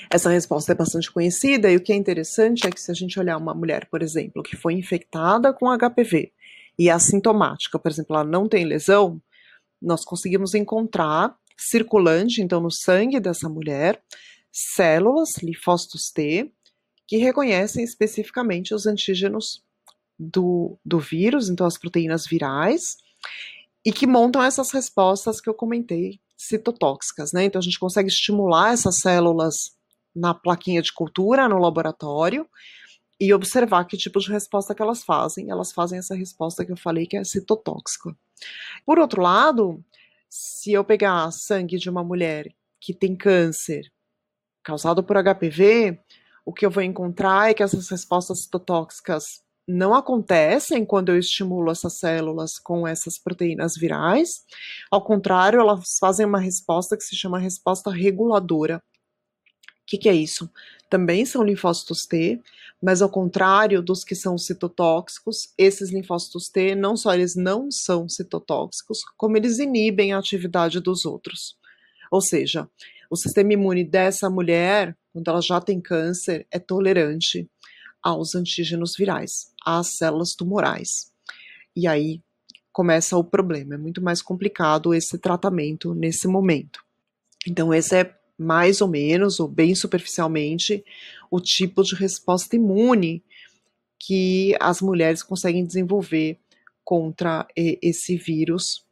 Essa 0.10 0.30
resposta 0.30 0.72
é 0.72 0.76
bastante 0.76 1.12
conhecida 1.12 1.72
e 1.72 1.78
o 1.78 1.82
que 1.82 1.94
é 1.94 1.96
interessante 1.96 2.68
é 2.68 2.72
que 2.72 2.82
se 2.82 2.92
a 2.92 2.94
gente 2.94 3.20
olhar 3.20 3.38
uma 3.38 3.54
mulher, 3.54 3.88
por 3.90 4.02
exemplo, 4.02 4.44
que 4.44 4.58
foi 4.58 4.74
infectada 4.74 5.54
com 5.54 5.68
HPV 5.70 6.34
e 6.78 6.90
é 6.90 6.92
assintomática, 6.92 7.78
por 7.78 7.92
exemplo, 7.92 8.16
ela 8.16 8.26
não 8.26 8.50
tem 8.50 8.66
lesão, 8.66 9.22
nós 9.82 10.04
conseguimos 10.04 10.54
encontrar 10.54 11.36
circulante, 11.58 12.42
então, 12.42 12.60
no 12.60 12.72
sangue 12.72 13.20
dessa 13.20 13.48
mulher, 13.48 14.02
células, 14.52 15.38
linfócitos 15.42 16.12
T, 16.12 16.52
que 17.08 17.18
reconhecem 17.18 17.84
especificamente 17.84 18.74
os 18.74 18.86
antígenos 18.86 19.64
do, 20.18 20.78
do 20.84 21.00
vírus, 21.00 21.50
então 21.50 21.66
as 21.66 21.78
proteínas 21.78 22.26
virais, 22.26 22.98
e 23.86 23.92
que 23.92 24.06
montam 24.06 24.44
essas 24.44 24.72
respostas 24.72 25.42
que 25.42 25.50
eu 25.50 25.54
comentei, 25.54 26.20
citotóxicas, 26.38 27.32
né? 27.32 27.46
Então 27.46 27.60
a 27.60 27.64
gente 27.64 27.80
consegue 27.80 28.10
estimular 28.10 28.74
essas 28.74 29.00
células 29.00 29.76
na 30.16 30.34
plaquinha 30.34 30.82
de 30.82 30.94
cultura, 30.94 31.48
no 31.48 31.58
laboratório, 31.58 32.48
e 33.20 33.34
observar 33.34 33.86
que 33.86 33.96
tipo 33.96 34.20
de 34.20 34.32
resposta 34.32 34.74
que 34.74 34.82
elas 34.82 35.04
fazem. 35.04 35.50
Elas 35.50 35.72
fazem 35.72 36.00
essa 36.00 36.16
resposta 36.16 36.66
que 36.66 36.72
eu 36.72 36.78
falei 36.78 37.06
que 37.06 37.16
é 37.16 37.24
citotóxica. 37.24 38.16
Por 38.86 38.98
outro 38.98 39.22
lado, 39.22 39.84
se 40.30 40.74
eu 40.74 40.84
pegar 40.84 41.32
sangue 41.32 41.78
de 41.78 41.90
uma 41.90 42.04
mulher 42.04 42.54
que 42.80 42.94
tem 42.94 43.16
câncer 43.16 43.84
causado 44.64 45.04
por 45.04 45.18
HPV, 45.18 46.00
o 46.44 46.52
que 46.52 46.66
eu 46.66 46.72
vou 46.72 46.82
encontrar 46.82 47.50
é 47.50 47.54
que 47.54 47.62
essas 47.62 47.90
respostas 47.90 48.42
citotóxicas 48.42 49.44
não 49.68 49.94
acontecem 49.94 50.86
quando 50.86 51.10
eu 51.10 51.20
estimulo 51.20 51.72
essas 51.72 52.00
células 52.00 52.58
com 52.60 52.88
essas 52.88 53.18
proteínas 53.18 53.74
virais. 53.76 54.44
Ao 54.90 55.04
contrário, 55.04 55.60
elas 55.60 55.98
fazem 56.00 56.26
uma 56.26 56.40
resposta 56.40 56.98
que 56.98 57.04
se 57.04 57.16
chama 57.16 57.40
resposta 57.40 57.90
reguladora. 57.92 58.78
O 58.78 59.86
que, 59.86 59.98
que 59.98 60.10
é 60.10 60.14
isso? 60.14 60.50
Também 60.90 61.26
são 61.26 61.44
linfócitos 61.44 62.06
T, 62.06 62.42
mas 62.82 63.02
ao 63.02 63.10
contrário 63.10 63.82
dos 63.82 64.04
que 64.04 64.16
são 64.16 64.38
citotóxicos, 64.38 65.54
esses 65.58 65.92
linfócitos 65.92 66.50
T 66.50 66.76
não 66.76 66.98
só 66.98 67.14
eles 67.14 67.36
não 67.36 67.70
são 67.70 68.10
citotóxicos, 68.10 69.00
como 69.18 69.38
eles 69.38 69.60
inibem 69.60 70.14
a 70.14 70.18
atividade 70.18 70.80
dos 70.80 71.06
outros. 71.06 71.56
Ou 72.12 72.22
seja, 72.22 72.68
o 73.10 73.16
sistema 73.16 73.54
imune 73.54 73.84
dessa 73.84 74.30
mulher, 74.30 74.98
quando 75.14 75.30
ela 75.30 75.42
já 75.42 75.60
tem 75.62 75.80
câncer, 75.82 76.48
é 76.50 76.60
tolerante 76.60 77.50
aos 78.02 78.36
antígenos 78.36 78.96
virais, 78.98 79.52
às 79.66 79.98
células 79.98 80.34
tumorais. 80.34 81.12
E 81.76 81.88
aí 81.88 82.22
começa 82.72 83.18
o 83.18 83.24
problema. 83.24 83.76
É 83.76 83.78
muito 83.78 84.02
mais 84.02 84.22
complicado 84.22 84.94
esse 84.94 85.18
tratamento 85.18 85.94
nesse 85.94 86.28
momento. 86.28 86.84
Então, 87.48 87.74
esse 87.74 87.96
é 87.96 88.16
mais 88.38 88.82
ou 88.82 88.88
menos, 88.88 89.40
ou 89.40 89.48
bem 89.48 89.76
superficialmente, 89.76 90.84
o 91.30 91.40
tipo 91.40 91.84
de 91.84 91.96
resposta 91.96 92.56
imune 92.56 93.24
que 94.00 94.56
as 94.60 94.82
mulheres 94.82 95.22
conseguem 95.22 95.66
desenvolver 95.66 96.40
contra 96.84 97.48
esse 97.56 98.18
vírus 98.18 98.84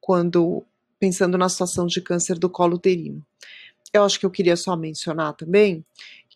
quando 0.00 0.64
pensando 0.98 1.38
na 1.38 1.48
situação 1.48 1.86
de 1.86 2.00
câncer 2.00 2.38
do 2.38 2.50
colo 2.50 2.74
uterino. 2.74 3.24
Eu 3.92 4.04
acho 4.04 4.18
que 4.18 4.26
eu 4.26 4.30
queria 4.30 4.56
só 4.56 4.76
mencionar 4.76 5.34
também 5.34 5.84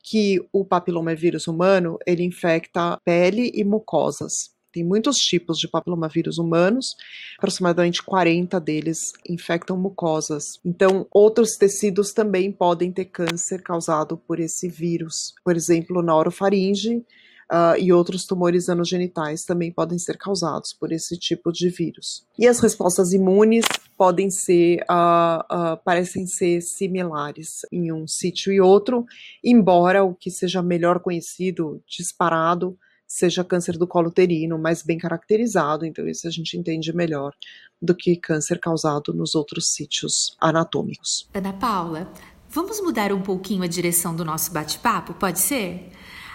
que 0.02 0.40
o 0.52 0.64
papilomavírus 0.64 1.46
humano 1.46 1.98
ele 2.06 2.24
infecta 2.24 2.98
pele 3.04 3.50
e 3.54 3.62
mucosas. 3.64 4.52
Tem 4.72 4.82
muitos 4.82 5.16
tipos 5.16 5.58
de 5.58 5.68
papilomavírus 5.68 6.38
humanos, 6.38 6.96
aproximadamente 7.36 8.02
40 8.02 8.58
deles 8.58 9.12
infectam 9.28 9.76
mucosas. 9.76 10.44
Então, 10.64 11.06
outros 11.12 11.56
tecidos 11.58 12.12
também 12.12 12.50
podem 12.50 12.90
ter 12.90 13.04
câncer 13.04 13.62
causado 13.62 14.16
por 14.16 14.40
esse 14.40 14.68
vírus. 14.68 15.34
Por 15.44 15.54
exemplo, 15.54 16.02
na 16.02 16.16
orofaringe, 16.16 17.04
uh, 17.52 17.78
e 17.78 17.92
outros 17.92 18.24
tumores 18.24 18.68
anogenitais 18.68 19.44
também 19.44 19.70
podem 19.70 19.98
ser 19.98 20.16
causados 20.16 20.72
por 20.72 20.90
esse 20.90 21.18
tipo 21.18 21.52
de 21.52 21.68
vírus. 21.68 22.24
E 22.38 22.48
as 22.48 22.58
respostas 22.58 23.12
imunes 23.12 23.66
podem 23.96 24.30
ser, 24.30 24.78
uh, 24.90 25.74
uh, 25.74 25.76
parecem 25.84 26.26
ser 26.26 26.62
similares 26.62 27.60
em 27.70 27.92
um 27.92 28.06
sítio 28.08 28.52
e 28.52 28.60
outro, 28.60 29.04
embora 29.44 30.02
o 30.02 30.14
que 30.14 30.30
seja 30.30 30.62
melhor 30.62 31.00
conhecido, 31.00 31.82
disparado, 31.86 32.76
seja 33.06 33.44
câncer 33.44 33.76
do 33.76 33.86
colo 33.86 34.08
uterino, 34.08 34.58
mais 34.58 34.82
bem 34.82 34.96
caracterizado, 34.96 35.84
então 35.84 36.08
isso 36.08 36.26
a 36.26 36.30
gente 36.30 36.56
entende 36.56 36.96
melhor 36.96 37.34
do 37.80 37.94
que 37.94 38.16
câncer 38.16 38.58
causado 38.58 39.12
nos 39.12 39.34
outros 39.34 39.68
sítios 39.74 40.34
anatômicos. 40.40 41.28
Ana 41.34 41.52
Paula, 41.52 42.10
vamos 42.48 42.80
mudar 42.80 43.12
um 43.12 43.20
pouquinho 43.20 43.64
a 43.64 43.66
direção 43.66 44.16
do 44.16 44.24
nosso 44.24 44.50
bate-papo, 44.50 45.12
pode 45.12 45.40
ser? 45.40 45.90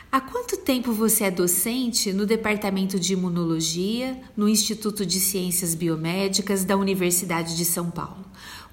Há 0.10 0.22
quanto 0.22 0.56
tempo 0.58 0.94
você 0.94 1.26
é 1.26 1.32
docente 1.32 2.14
no 2.14 2.26
Departamento 2.26 2.98
de 2.98 3.14
Imunologia, 3.14 4.18
no 4.38 4.48
Instituto 4.48 5.06
de 5.06 5.20
Ciências 5.20 5.76
Biomédicas 5.76 6.64
da 6.64 6.78
Universidade 6.78 7.58
de 7.58 7.66
São 7.66 7.92
Paulo? 7.92 8.26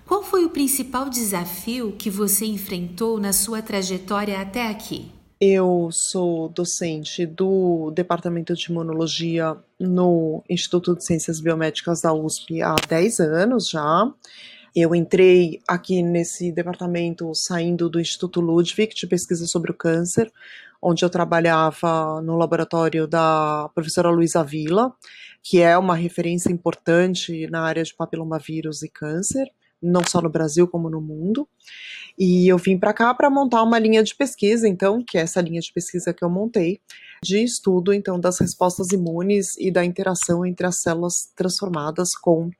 Qual 0.07 0.23
foi 0.23 0.45
o 0.45 0.51
principal 0.51 1.11
desafio 1.11 1.93
que 1.99 2.09
você 2.09 2.47
enfrentou 2.47 3.19
na 3.19 3.33
sua 3.33 3.61
trajetória 3.61 4.41
até 4.41 4.69
aqui? 4.69 5.11
Eu 5.41 5.89
sou 5.91 6.49
docente 6.49 7.27
do 7.27 7.91
Departamento 7.91 8.55
de 8.55 8.71
Imunologia 8.71 9.57
no 9.79 10.45
Instituto 10.49 10.97
de 10.97 11.05
Ciências 11.05 11.41
Biomédicas 11.41 12.01
da 12.01 12.15
USP 12.15 12.63
há 12.63 12.77
10 12.89 13.21
anos 13.21 13.69
já. 13.69 14.09
Eu 14.75 14.95
entrei 14.95 15.61
aqui 15.69 16.03
nesse 16.03 16.51
departamento 16.51 17.33
saindo 17.35 17.89
do 17.89 18.01
Instituto 18.01 18.41
Ludwig 18.41 18.95
de 18.95 19.07
pesquisa 19.07 19.47
sobre 19.47 19.71
o 19.71 19.75
câncer, 19.75 20.33
onde 20.85 21.03
eu 21.03 21.09
trabalhava 21.09 22.21
no 22.21 22.37
laboratório 22.37 23.07
da 23.07 23.71
professora 23.75 24.11
Luísa 24.11 24.45
Vila, 24.45 24.93
que 25.43 25.63
é 25.63 25.77
uma 25.79 25.97
referência 25.97 26.53
importante 26.53 27.47
na 27.49 27.63
área 27.63 27.83
de 27.83 27.95
papilomavírus 27.95 28.83
e 28.83 28.91
câncer, 28.91 29.47
não 29.83 30.03
só 30.07 30.21
no 30.21 30.29
Brasil 30.29 30.69
como 30.69 30.91
no 30.91 31.01
mundo. 31.01 31.49
E 32.19 32.47
eu 32.47 32.59
vim 32.59 32.79
para 32.79 32.93
cá 32.93 33.15
para 33.15 33.31
montar 33.31 33.63
uma 33.63 33.79
linha 33.79 34.03
de 34.03 34.15
pesquisa, 34.15 34.69
então, 34.69 35.03
que 35.03 35.17
é 35.17 35.23
essa 35.23 35.41
linha 35.41 35.61
de 35.61 35.73
pesquisa 35.73 36.13
que 36.13 36.23
eu 36.23 36.29
montei, 36.29 36.81
de 37.23 37.43
estudo 37.43 37.93
então 37.93 38.21
das 38.21 38.39
respostas 38.39 38.93
imunes 38.93 39.57
e 39.59 39.71
da 39.71 39.85
interação 39.85 40.45
entre 40.45 40.67
as 40.67 40.81
células 40.81 41.33
transformadas 41.35 42.11
com 42.15 42.51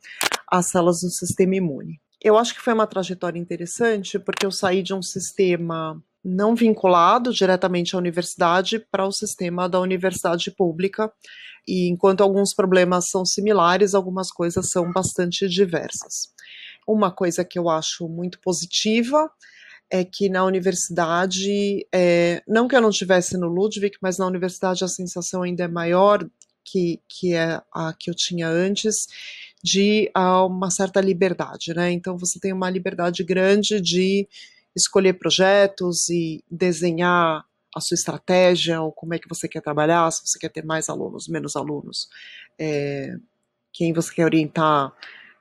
as 0.51 0.71
células 0.71 1.01
do 1.01 1.11
sistema 1.11 1.57
imune. 1.57 2.01
Eu 2.23 2.39
acho 2.39 2.55
que 2.55 2.61
foi 2.63 2.73
uma 2.73 2.87
trajetória 2.87 3.39
interessante 3.39 4.19
porque 4.19 4.47
eu 4.47 4.51
saí 4.51 4.83
de 4.83 4.95
um 4.95 5.03
sistema 5.03 6.03
não 6.25 6.55
vinculado 6.55 7.33
diretamente 7.33 7.95
à 7.95 7.99
universidade 7.99 8.79
para 8.79 9.07
o 9.07 9.13
sistema 9.13 9.69
da 9.69 9.79
universidade 9.79 10.51
pública. 10.51 11.13
E 11.67 11.89
enquanto 11.89 12.23
alguns 12.23 12.55
problemas 12.55 13.11
são 13.11 13.25
similares, 13.25 13.95
algumas 13.95 14.31
coisas 14.31 14.71
são 14.71 14.91
bastante 14.91 15.49
diversas. 15.49 16.33
Uma 16.87 17.11
coisa 17.11 17.45
que 17.45 17.59
eu 17.59 17.69
acho 17.69 18.09
muito 18.09 18.41
positiva 18.41 19.31
é 19.91 20.05
que 20.05 20.29
na 20.29 20.45
universidade, 20.45 21.87
é, 21.95 22.43
não 22.49 22.67
que 22.67 22.75
eu 22.75 22.81
não 22.81 22.91
estivesse 22.91 23.37
no 23.37 23.49
Ludwig, 23.49 23.97
mas 24.01 24.19
na 24.19 24.27
universidade 24.27 24.83
a 24.83 24.89
sensação 24.89 25.43
ainda 25.43 25.65
é 25.65 25.69
maior 25.69 26.27
que, 26.65 27.01
que 27.09 27.35
é 27.35 27.61
a 27.73 27.93
que 27.93 28.11
eu 28.11 28.15
tinha 28.15 28.49
antes, 28.49 29.07
de 29.63 30.11
uh, 30.17 30.47
uma 30.47 30.71
certa 30.71 31.01
liberdade, 31.01 31.73
né? 31.75 31.91
Então 31.91 32.19
você 32.19 32.39
tem 32.39 32.53
uma 32.53 32.69
liberdade 32.69 33.23
grande 33.23 33.81
de 33.81 34.29
escolher 34.77 35.15
projetos 35.15 36.09
e 36.09 36.43
desenhar 36.51 37.45
a 37.75 37.81
sua 37.81 37.95
estratégia, 37.97 38.81
ou 38.81 38.93
como 38.93 39.15
é 39.15 39.19
que 39.19 39.29
você 39.29 39.49
quer 39.49 39.61
trabalhar, 39.61 40.11
se 40.11 40.23
você 40.25 40.39
quer 40.39 40.49
ter 40.49 40.65
mais 40.65 40.89
alunos, 40.89 41.27
menos 41.29 41.57
alunos, 41.57 42.09
é, 42.59 43.15
quem 43.73 43.93
você 43.93 44.15
quer 44.15 44.25
orientar 44.25 44.93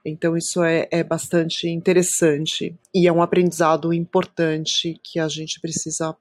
Então, 0.03 0.35
isso 0.35 0.61
é, 0.63 0.87
é 0.91 1.03
bastante 1.03 1.69
interessante 1.69 2.75
e 2.93 3.07
é 3.07 3.13
um 3.13 3.21
aprendizado 3.21 3.93
importante 3.93 4.99
que 5.03 5.19
a 5.19 5.27
gente 5.27 5.61
precisa 5.61 6.15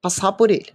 passar 0.00 0.32
por 0.32 0.50
ele. 0.50 0.72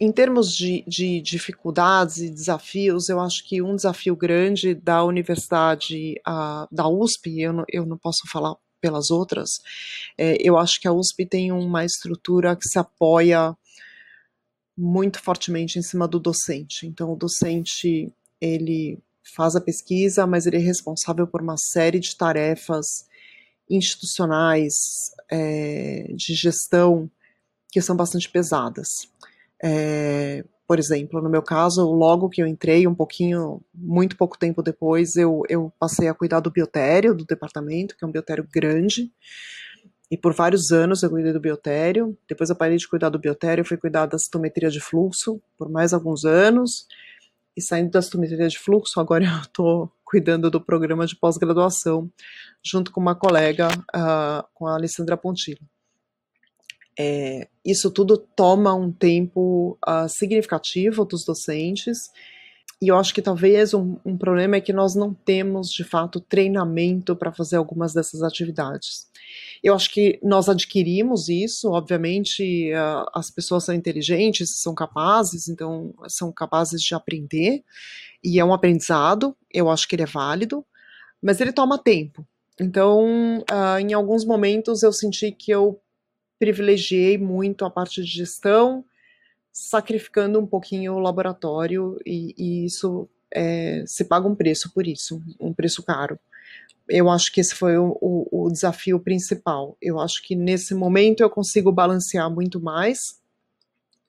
Em 0.00 0.10
termos 0.10 0.56
de, 0.56 0.82
de, 0.88 1.20
dificuldades 1.20 2.16
e 2.16 2.28
desafios, 2.28 3.08
eu 3.08 3.20
acho 3.20 3.46
que 3.46 3.62
um 3.62 3.76
desafio 3.76 4.16
grande 4.16 4.74
da 4.74 5.04
universidade, 5.04 6.20
a, 6.26 6.66
da 6.72 6.88
USP, 6.88 7.40
eu 7.40 7.52
não, 7.52 7.64
eu 7.68 7.86
não 7.86 7.96
posso 7.96 8.22
falar 8.28 8.56
pelas 8.82 9.10
outras, 9.10 9.48
é, 10.18 10.36
eu 10.40 10.58
acho 10.58 10.80
que 10.80 10.88
a 10.88 10.92
USP 10.92 11.24
tem 11.24 11.52
uma 11.52 11.84
estrutura 11.84 12.56
que 12.56 12.68
se 12.68 12.78
apoia 12.78 13.56
muito 14.76 15.22
fortemente 15.22 15.78
em 15.78 15.82
cima 15.82 16.08
do 16.08 16.18
docente. 16.18 16.86
Então, 16.86 17.12
o 17.12 17.16
docente, 17.16 18.12
ele 18.40 18.98
faz 19.34 19.54
a 19.54 19.60
pesquisa, 19.60 20.26
mas 20.26 20.46
ele 20.46 20.56
é 20.56 20.60
responsável 20.60 21.26
por 21.26 21.40
uma 21.40 21.56
série 21.56 22.00
de 22.00 22.16
tarefas 22.16 23.06
institucionais, 23.70 24.74
é, 25.30 26.12
de 26.14 26.34
gestão, 26.34 27.08
que 27.70 27.80
são 27.80 27.94
bastante 27.94 28.28
pesadas. 28.28 28.88
É, 29.62 30.44
por 30.66 30.78
exemplo, 30.78 31.20
no 31.20 31.28
meu 31.28 31.42
caso, 31.42 31.90
logo 31.90 32.28
que 32.28 32.42
eu 32.42 32.46
entrei, 32.46 32.86
um 32.86 32.94
pouquinho, 32.94 33.60
muito 33.74 34.16
pouco 34.16 34.38
tempo 34.38 34.62
depois, 34.62 35.16
eu, 35.16 35.42
eu 35.48 35.72
passei 35.78 36.08
a 36.08 36.14
cuidar 36.14 36.40
do 36.40 36.50
biotério 36.50 37.14
do 37.14 37.24
departamento, 37.24 37.96
que 37.96 38.04
é 38.04 38.06
um 38.06 38.12
biotério 38.12 38.46
grande, 38.50 39.10
e 40.12 40.16
por 40.16 40.34
vários 40.34 40.70
anos 40.70 41.02
eu 41.02 41.08
cuidei 41.08 41.32
do 41.32 41.40
biotério. 41.40 42.14
Depois 42.28 42.50
eu 42.50 42.56
parei 42.56 42.76
de 42.76 42.86
cuidar 42.86 43.08
do 43.08 43.18
biotério, 43.18 43.64
fui 43.64 43.78
cuidar 43.78 44.04
da 44.04 44.18
citometria 44.18 44.68
de 44.68 44.78
fluxo 44.78 45.40
por 45.56 45.70
mais 45.70 45.94
alguns 45.94 46.26
anos. 46.26 46.86
E 47.56 47.62
saindo 47.62 47.90
da 47.90 48.02
citometria 48.02 48.46
de 48.46 48.58
fluxo, 48.58 49.00
agora 49.00 49.24
eu 49.24 49.40
estou 49.40 49.90
cuidando 50.04 50.50
do 50.50 50.60
programa 50.60 51.06
de 51.06 51.16
pós-graduação, 51.16 52.10
junto 52.62 52.92
com 52.92 53.00
uma 53.00 53.14
colega, 53.14 53.68
uh, 53.68 54.46
com 54.52 54.66
a 54.66 54.74
Alessandra 54.74 55.16
Pontillo. 55.16 55.66
É, 56.98 57.48
isso 57.64 57.90
tudo 57.90 58.18
toma 58.18 58.74
um 58.74 58.92
tempo 58.92 59.78
uh, 59.86 60.08
significativo 60.08 61.04
dos 61.04 61.24
docentes, 61.24 62.10
e 62.82 62.88
eu 62.88 62.98
acho 62.98 63.14
que 63.14 63.22
talvez 63.22 63.72
um, 63.72 63.96
um 64.04 64.18
problema 64.18 64.56
é 64.56 64.60
que 64.60 64.72
nós 64.72 64.96
não 64.96 65.14
temos, 65.14 65.70
de 65.70 65.84
fato, 65.84 66.20
treinamento 66.20 67.14
para 67.14 67.32
fazer 67.32 67.54
algumas 67.54 67.94
dessas 67.94 68.22
atividades. 68.22 69.06
Eu 69.62 69.72
acho 69.74 69.88
que 69.88 70.18
nós 70.20 70.48
adquirimos 70.48 71.28
isso, 71.28 71.70
obviamente 71.70 72.72
uh, 72.72 73.06
as 73.14 73.30
pessoas 73.30 73.64
são 73.64 73.74
inteligentes, 73.74 74.60
são 74.60 74.74
capazes, 74.74 75.48
então 75.48 75.94
são 76.08 76.32
capazes 76.32 76.82
de 76.82 76.92
aprender, 76.92 77.62
e 78.22 78.40
é 78.40 78.44
um 78.44 78.52
aprendizado, 78.52 79.36
eu 79.54 79.70
acho 79.70 79.86
que 79.86 79.94
ele 79.94 80.02
é 80.02 80.06
válido, 80.06 80.64
mas 81.22 81.40
ele 81.40 81.52
toma 81.52 81.78
tempo. 81.78 82.26
Então, 82.60 83.38
uh, 83.38 83.78
em 83.80 83.92
alguns 83.92 84.24
momentos 84.24 84.82
eu 84.82 84.92
senti 84.92 85.30
que 85.30 85.52
eu 85.52 85.80
privilegiei 86.42 87.16
muito 87.16 87.64
a 87.64 87.70
parte 87.70 88.02
de 88.02 88.08
gestão, 88.08 88.84
sacrificando 89.52 90.40
um 90.40 90.46
pouquinho 90.46 90.94
o 90.94 90.98
laboratório, 90.98 91.96
e, 92.04 92.34
e 92.36 92.64
isso 92.64 93.08
é, 93.32 93.84
se 93.86 94.06
paga 94.06 94.26
um 94.26 94.34
preço 94.34 94.72
por 94.74 94.84
isso, 94.84 95.22
um 95.38 95.52
preço 95.52 95.84
caro. 95.84 96.18
Eu 96.88 97.08
acho 97.08 97.30
que 97.30 97.40
esse 97.40 97.54
foi 97.54 97.78
o, 97.78 97.96
o, 98.00 98.46
o 98.46 98.50
desafio 98.50 98.98
principal. 98.98 99.76
Eu 99.80 100.00
acho 100.00 100.20
que 100.20 100.34
nesse 100.34 100.74
momento 100.74 101.20
eu 101.20 101.30
consigo 101.30 101.70
balancear 101.70 102.28
muito 102.28 102.60
mais 102.60 103.20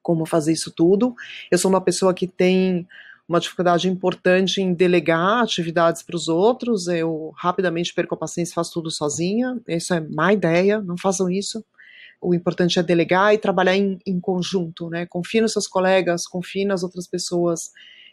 como 0.01 0.25
fazer 0.25 0.53
isso 0.53 0.71
tudo. 0.71 1.13
Eu 1.51 1.59
sou 1.59 1.69
uma 1.69 1.81
pessoa 1.81 2.15
que 2.15 2.25
tem 2.25 2.87
uma 3.29 3.39
dificuldade 3.39 3.87
importante 3.87 4.59
em 4.59 4.73
delegar 4.73 5.43
atividades 5.43 6.01
para 6.01 6.15
os 6.15 6.27
outros. 6.27 6.87
Eu 6.87 7.31
rapidamente 7.37 7.93
perco 7.93 8.15
a 8.15 8.17
paciência 8.17 8.53
e 8.53 8.55
faço 8.55 8.73
tudo 8.73 8.89
sozinha. 8.89 9.61
Isso 9.67 9.93
é 9.93 9.99
má 9.99 10.33
ideia, 10.33 10.81
não 10.81 10.97
façam 10.97 11.29
isso 11.29 11.63
o 12.23 12.33
importante 12.33 12.79
é 12.79 12.83
delegar 12.83 13.33
e 13.33 13.37
trabalhar 13.37 13.75
em, 13.75 13.99
em 14.05 14.19
conjunto, 14.19 14.89
né? 14.89 15.05
Confie 15.05 15.41
nos 15.41 15.53
seus 15.53 15.67
colegas, 15.67 16.25
confie 16.27 16.65
nas 16.65 16.83
outras 16.83 17.07
pessoas 17.07 17.59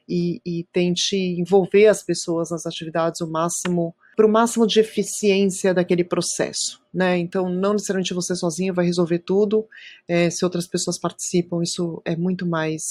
e, 0.09 0.40
e 0.44 0.66
tente 0.73 1.16
envolver 1.16 1.87
as 1.87 2.03
pessoas 2.03 2.51
nas 2.51 2.66
atividades 2.66 3.20
o 3.20 3.31
máximo 3.31 3.94
para 4.16 4.27
o 4.27 4.31
máximo 4.31 4.66
de 4.66 4.81
eficiência 4.81 5.73
daquele 5.73 6.05
processo, 6.05 6.83
né? 6.92 7.16
Então, 7.16 7.49
não 7.49 7.73
necessariamente 7.73 8.12
você 8.12 8.35
sozinho 8.35 8.75
vai 8.75 8.85
resolver 8.85 9.20
tudo. 9.20 9.66
É, 10.07 10.29
se 10.29 10.44
outras 10.44 10.66
pessoas 10.66 10.99
participam, 10.99 11.62
isso 11.62 12.03
é 12.05 12.14
muito 12.16 12.46
mais 12.46 12.83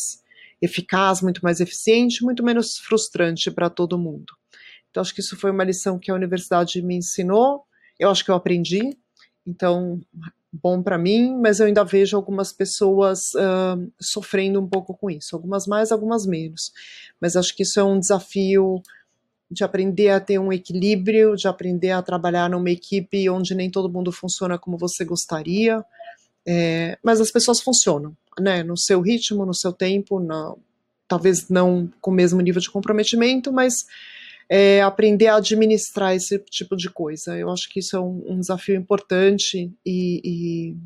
eficaz, 0.62 1.22
muito 1.22 1.42
mais 1.42 1.60
eficiente, 1.60 2.24
muito 2.24 2.44
menos 2.44 2.78
frustrante 2.78 3.52
para 3.52 3.70
todo 3.70 4.00
mundo. 4.00 4.34
Então, 4.90 5.02
acho 5.02 5.14
que 5.14 5.22
isso 5.22 5.38
foi 5.38 5.52
uma 5.52 5.64
lição 5.64 6.00
que 6.00 6.10
a 6.10 6.16
universidade 6.16 6.82
me 6.82 6.96
ensinou. 6.96 7.64
Eu 8.00 8.10
acho 8.10 8.26
que 8.26 8.32
eu 8.32 8.36
aprendi. 8.36 8.98
Então, 9.46 10.02
bom 10.52 10.82
para 10.82 10.98
mim, 10.98 11.38
mas 11.40 11.60
eu 11.60 11.68
ainda 11.68 11.84
vejo 11.84 12.18
algumas 12.18 12.52
pessoas 12.52 13.34
uh, 13.36 13.92
sofrendo 14.00 14.60
um 14.60 14.68
pouco 14.68 14.96
com 14.96 15.10
isso, 15.10 15.36
algumas 15.36 15.68
mais, 15.68 15.92
algumas 15.92 16.26
menos. 16.26 16.72
Mas 17.22 17.36
acho 17.36 17.56
que 17.56 17.64
isso 17.64 17.80
é 17.80 17.84
um 17.84 18.00
desafio 18.00 18.82
de 19.52 19.64
aprender 19.64 20.10
a 20.10 20.20
ter 20.20 20.40
um 20.40 20.54
equilíbrio, 20.54 21.36
de 21.36 21.48
aprender 21.48 21.92
a 21.92 22.02
trabalhar 22.02 22.50
numa 22.50 22.70
equipe 22.70 23.30
onde 23.30 23.56
nem 23.56 23.70
todo 23.70 23.92
mundo 23.92 24.12
funciona 24.12 24.58
como 24.58 24.78
você 24.78 25.04
gostaria, 25.04 25.84
é, 26.46 26.98
mas 27.04 27.20
as 27.20 27.32
pessoas 27.32 27.60
funcionam, 27.60 28.16
né? 28.40 28.64
No 28.64 28.78
seu 28.78 29.02
ritmo, 29.02 29.46
no 29.46 29.54
seu 29.54 29.74
tempo, 29.74 30.20
talvez 31.08 31.50
não 31.50 31.92
com 32.00 32.12
o 32.12 32.14
mesmo 32.14 32.42
nível 32.42 32.62
de 32.62 32.70
comprometimento, 32.70 33.52
mas 33.52 33.74
é, 34.50 34.82
aprender 34.82 35.28
a 35.28 35.36
administrar 35.36 36.16
esse 36.16 36.40
tipo 36.40 36.76
de 36.76 36.90
coisa. 36.90 37.38
Eu 37.38 37.52
acho 37.52 37.70
que 37.70 37.80
isso 37.80 37.96
é 37.96 38.00
um, 38.00 38.24
um 38.28 38.40
desafio 38.40 38.76
importante 38.76 39.72
e, 39.86 40.22
e, 40.24 40.78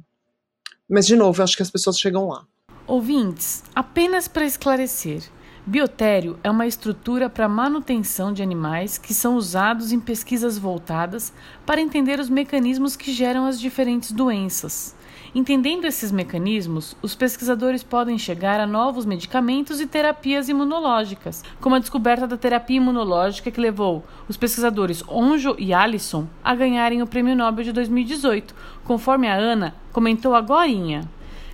mas 0.89 1.07
de 1.07 1.15
novo, 1.15 1.39
eu 1.39 1.43
acho 1.43 1.55
que 1.55 1.63
as 1.63 1.71
pessoas 1.71 1.97
chegam 1.97 2.27
lá. 2.27 2.45
Ouvintes, 2.85 3.63
apenas 3.73 4.27
para 4.27 4.45
esclarecer, 4.45 5.23
biotério 5.65 6.37
é 6.43 6.51
uma 6.51 6.67
estrutura 6.67 7.29
para 7.29 7.47
manutenção 7.47 8.33
de 8.33 8.43
animais 8.43 8.97
que 8.97 9.13
são 9.13 9.37
usados 9.37 9.93
em 9.93 9.99
pesquisas 9.99 10.57
voltadas 10.57 11.31
para 11.65 11.79
entender 11.79 12.19
os 12.19 12.29
mecanismos 12.29 12.97
que 12.97 13.13
geram 13.13 13.45
as 13.45 13.57
diferentes 13.57 14.11
doenças. 14.11 14.93
Entendendo 15.35 15.85
esses 15.85 16.11
mecanismos, 16.11 16.95
os 17.01 17.15
pesquisadores 17.15 17.81
podem 17.81 18.19
chegar 18.19 18.59
a 18.59 18.67
novos 18.67 19.03
medicamentos 19.03 19.81
e 19.81 19.87
terapias 19.87 20.47
imunológicas, 20.47 21.43
como 21.59 21.73
a 21.73 21.79
descoberta 21.79 22.27
da 22.27 22.37
terapia 22.37 22.77
imunológica 22.77 23.49
que 23.49 23.59
levou 23.59 24.05
os 24.29 24.37
pesquisadores 24.37 25.03
Onjo 25.09 25.55
e 25.57 25.73
Allison 25.73 26.27
a 26.43 26.53
ganharem 26.53 27.01
o 27.01 27.07
Prêmio 27.07 27.35
Nobel 27.35 27.65
de 27.65 27.71
2018, 27.71 28.53
conforme 28.83 29.27
a 29.27 29.33
Ana 29.33 29.73
comentou 29.91 30.35
agorinha. 30.35 31.01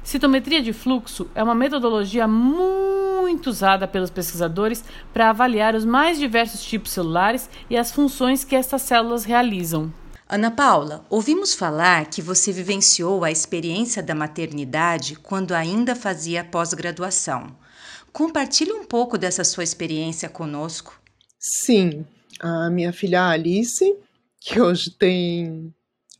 Citometria 0.03 0.61
de 0.61 0.73
fluxo 0.73 1.29
é 1.33 1.41
uma 1.41 1.55
metodologia 1.55 2.27
muito 2.27 3.49
usada 3.49 3.87
pelos 3.87 4.09
pesquisadores 4.09 4.83
para 5.13 5.29
avaliar 5.29 5.73
os 5.73 5.85
mais 5.85 6.19
diversos 6.19 6.65
tipos 6.65 6.91
celulares 6.91 7.49
e 7.69 7.77
as 7.77 7.93
funções 7.93 8.43
que 8.43 8.57
estas 8.57 8.81
células 8.81 9.23
realizam. 9.23 9.89
Ana 10.31 10.51
Paula, 10.51 11.03
ouvimos 11.09 11.55
falar 11.55 12.07
que 12.07 12.21
você 12.21 12.51
vivenciou 12.51 13.23
a 13.23 13.31
experiência 13.31 14.03
da 14.03 14.13
maternidade 14.13 15.15
quando 15.15 15.55
ainda 15.55 15.95
fazia 15.95 16.43
pós-graduação. 16.43 17.57
Compartilhe 18.13 18.71
um 18.71 18.85
pouco 18.85 19.17
dessa 19.17 19.43
sua 19.43 19.63
experiência 19.63 20.29
conosco. 20.29 21.01
Sim, 21.39 22.05
a 22.39 22.69
minha 22.69 22.93
filha 22.93 23.27
Alice, 23.27 23.97
que 24.39 24.61
hoje 24.61 24.91
tem. 24.91 25.73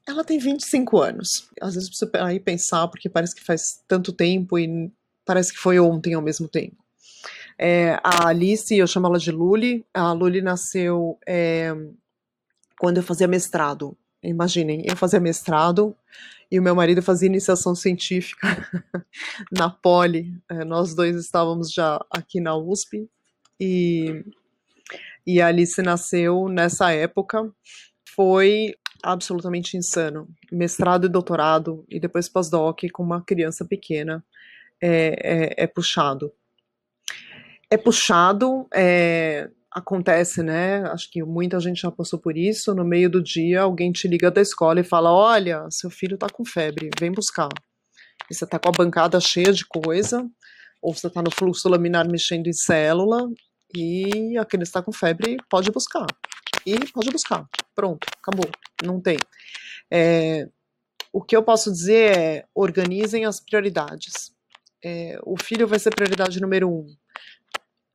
Ela 0.07 0.23
tem 0.23 0.39
25 0.39 0.99
anos. 0.99 1.47
Às 1.61 1.75
vezes 1.75 1.87
preciso 1.87 2.09
aí 2.15 2.39
pensar, 2.39 2.87
porque 2.87 3.07
parece 3.07 3.35
que 3.35 3.45
faz 3.45 3.79
tanto 3.87 4.11
tempo 4.11 4.57
e 4.57 4.91
parece 5.23 5.53
que 5.53 5.59
foi 5.59 5.79
ontem 5.79 6.15
ao 6.15 6.21
mesmo 6.23 6.47
tempo. 6.47 6.77
É, 7.59 7.99
a 8.03 8.29
Alice, 8.29 8.75
eu 8.75 8.87
chamo 8.87 9.05
ela 9.05 9.19
de 9.19 9.31
Luli. 9.31 9.85
A 9.93 10.11
Luli 10.13 10.41
nasceu 10.41 11.19
é, 11.27 11.75
quando 12.79 12.97
eu 12.97 13.03
fazia 13.03 13.27
mestrado. 13.27 13.95
Imaginem, 14.23 14.83
eu 14.85 14.95
fazia 14.95 15.19
mestrado 15.19 15.95
e 16.51 16.59
o 16.59 16.63
meu 16.63 16.73
marido 16.73 17.01
fazia 17.01 17.27
iniciação 17.27 17.75
científica 17.75 18.47
na 19.51 19.69
Poli. 19.69 20.33
É, 20.49 20.65
nós 20.65 20.95
dois 20.95 21.15
estávamos 21.15 21.71
já 21.71 22.03
aqui 22.09 22.39
na 22.39 22.55
USP 22.55 23.07
e, 23.59 24.25
e 25.27 25.41
a 25.41 25.47
Alice 25.47 25.81
nasceu 25.81 26.47
nessa 26.49 26.91
época. 26.91 27.51
Foi 28.15 28.73
absolutamente 29.03 29.77
insano. 29.77 30.27
Mestrado 30.51 31.05
e 31.05 31.09
doutorado 31.09 31.85
e 31.89 31.99
depois 31.99 32.27
pós-doc 32.27 32.81
com 32.91 33.03
uma 33.03 33.21
criança 33.21 33.63
pequena 33.63 34.23
é, 34.81 35.57
é, 35.57 35.63
é 35.63 35.67
puxado. 35.67 36.31
É 37.69 37.77
puxado, 37.77 38.67
é, 38.73 39.49
acontece, 39.71 40.41
né? 40.43 40.83
Acho 40.91 41.09
que 41.11 41.23
muita 41.23 41.59
gente 41.59 41.81
já 41.81 41.91
passou 41.91 42.19
por 42.19 42.37
isso. 42.37 42.73
No 42.73 42.83
meio 42.83 43.09
do 43.09 43.21
dia, 43.21 43.61
alguém 43.61 43.91
te 43.91 44.07
liga 44.07 44.31
da 44.31 44.41
escola 44.41 44.79
e 44.79 44.83
fala: 44.83 45.11
Olha, 45.11 45.65
seu 45.69 45.89
filho 45.89 46.17
tá 46.17 46.27
com 46.29 46.45
febre, 46.45 46.89
vem 46.99 47.11
buscar. 47.11 47.49
E 48.29 48.35
você 48.35 48.45
tá 48.45 48.59
com 48.59 48.69
a 48.69 48.71
bancada 48.71 49.19
cheia 49.19 49.51
de 49.51 49.65
coisa, 49.65 50.27
ou 50.81 50.93
você 50.93 51.09
tá 51.09 51.21
no 51.21 51.31
fluxo 51.31 51.69
laminar 51.69 52.07
mexendo 52.09 52.47
em 52.47 52.53
célula, 52.53 53.27
e 53.75 54.37
a 54.37 54.45
criança 54.45 54.69
está 54.69 54.81
com 54.81 54.91
febre, 54.91 55.37
pode 55.49 55.71
buscar. 55.71 56.05
e 56.65 56.77
pode 56.91 57.09
buscar. 57.11 57.47
Pronto, 57.75 58.07
acabou. 58.21 58.49
Não 58.83 59.01
tem. 59.01 59.17
É, 59.91 60.47
o 61.11 61.21
que 61.23 61.35
eu 61.35 61.43
posso 61.43 61.71
dizer 61.71 62.17
é 62.17 62.45
organizem 62.53 63.25
as 63.25 63.39
prioridades. 63.39 64.31
É, 64.83 65.19
o 65.23 65.35
filho 65.37 65.67
vai 65.67 65.79
ser 65.79 65.93
prioridade 65.93 66.41
número 66.41 66.69
um. 66.69 66.87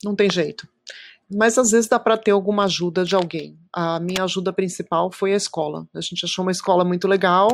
Não 0.03 0.15
tem 0.15 0.31
jeito. 0.31 0.69
Mas 1.31 1.59
às 1.59 1.71
vezes 1.71 1.89
dá 1.89 1.99
para 1.99 2.17
ter 2.17 2.31
alguma 2.31 2.65
ajuda 2.65 3.05
de 3.05 3.15
alguém. 3.15 3.59
A 3.73 3.99
minha 3.99 4.25
ajuda 4.25 4.53
principal 4.53 5.11
foi 5.11 5.33
a 5.33 5.37
escola. 5.37 5.87
A 5.95 6.01
gente 6.01 6.25
achou 6.25 6.45
uma 6.45 6.53
escola 6.53 6.85
muito 6.85 7.09
legal. 7.09 7.49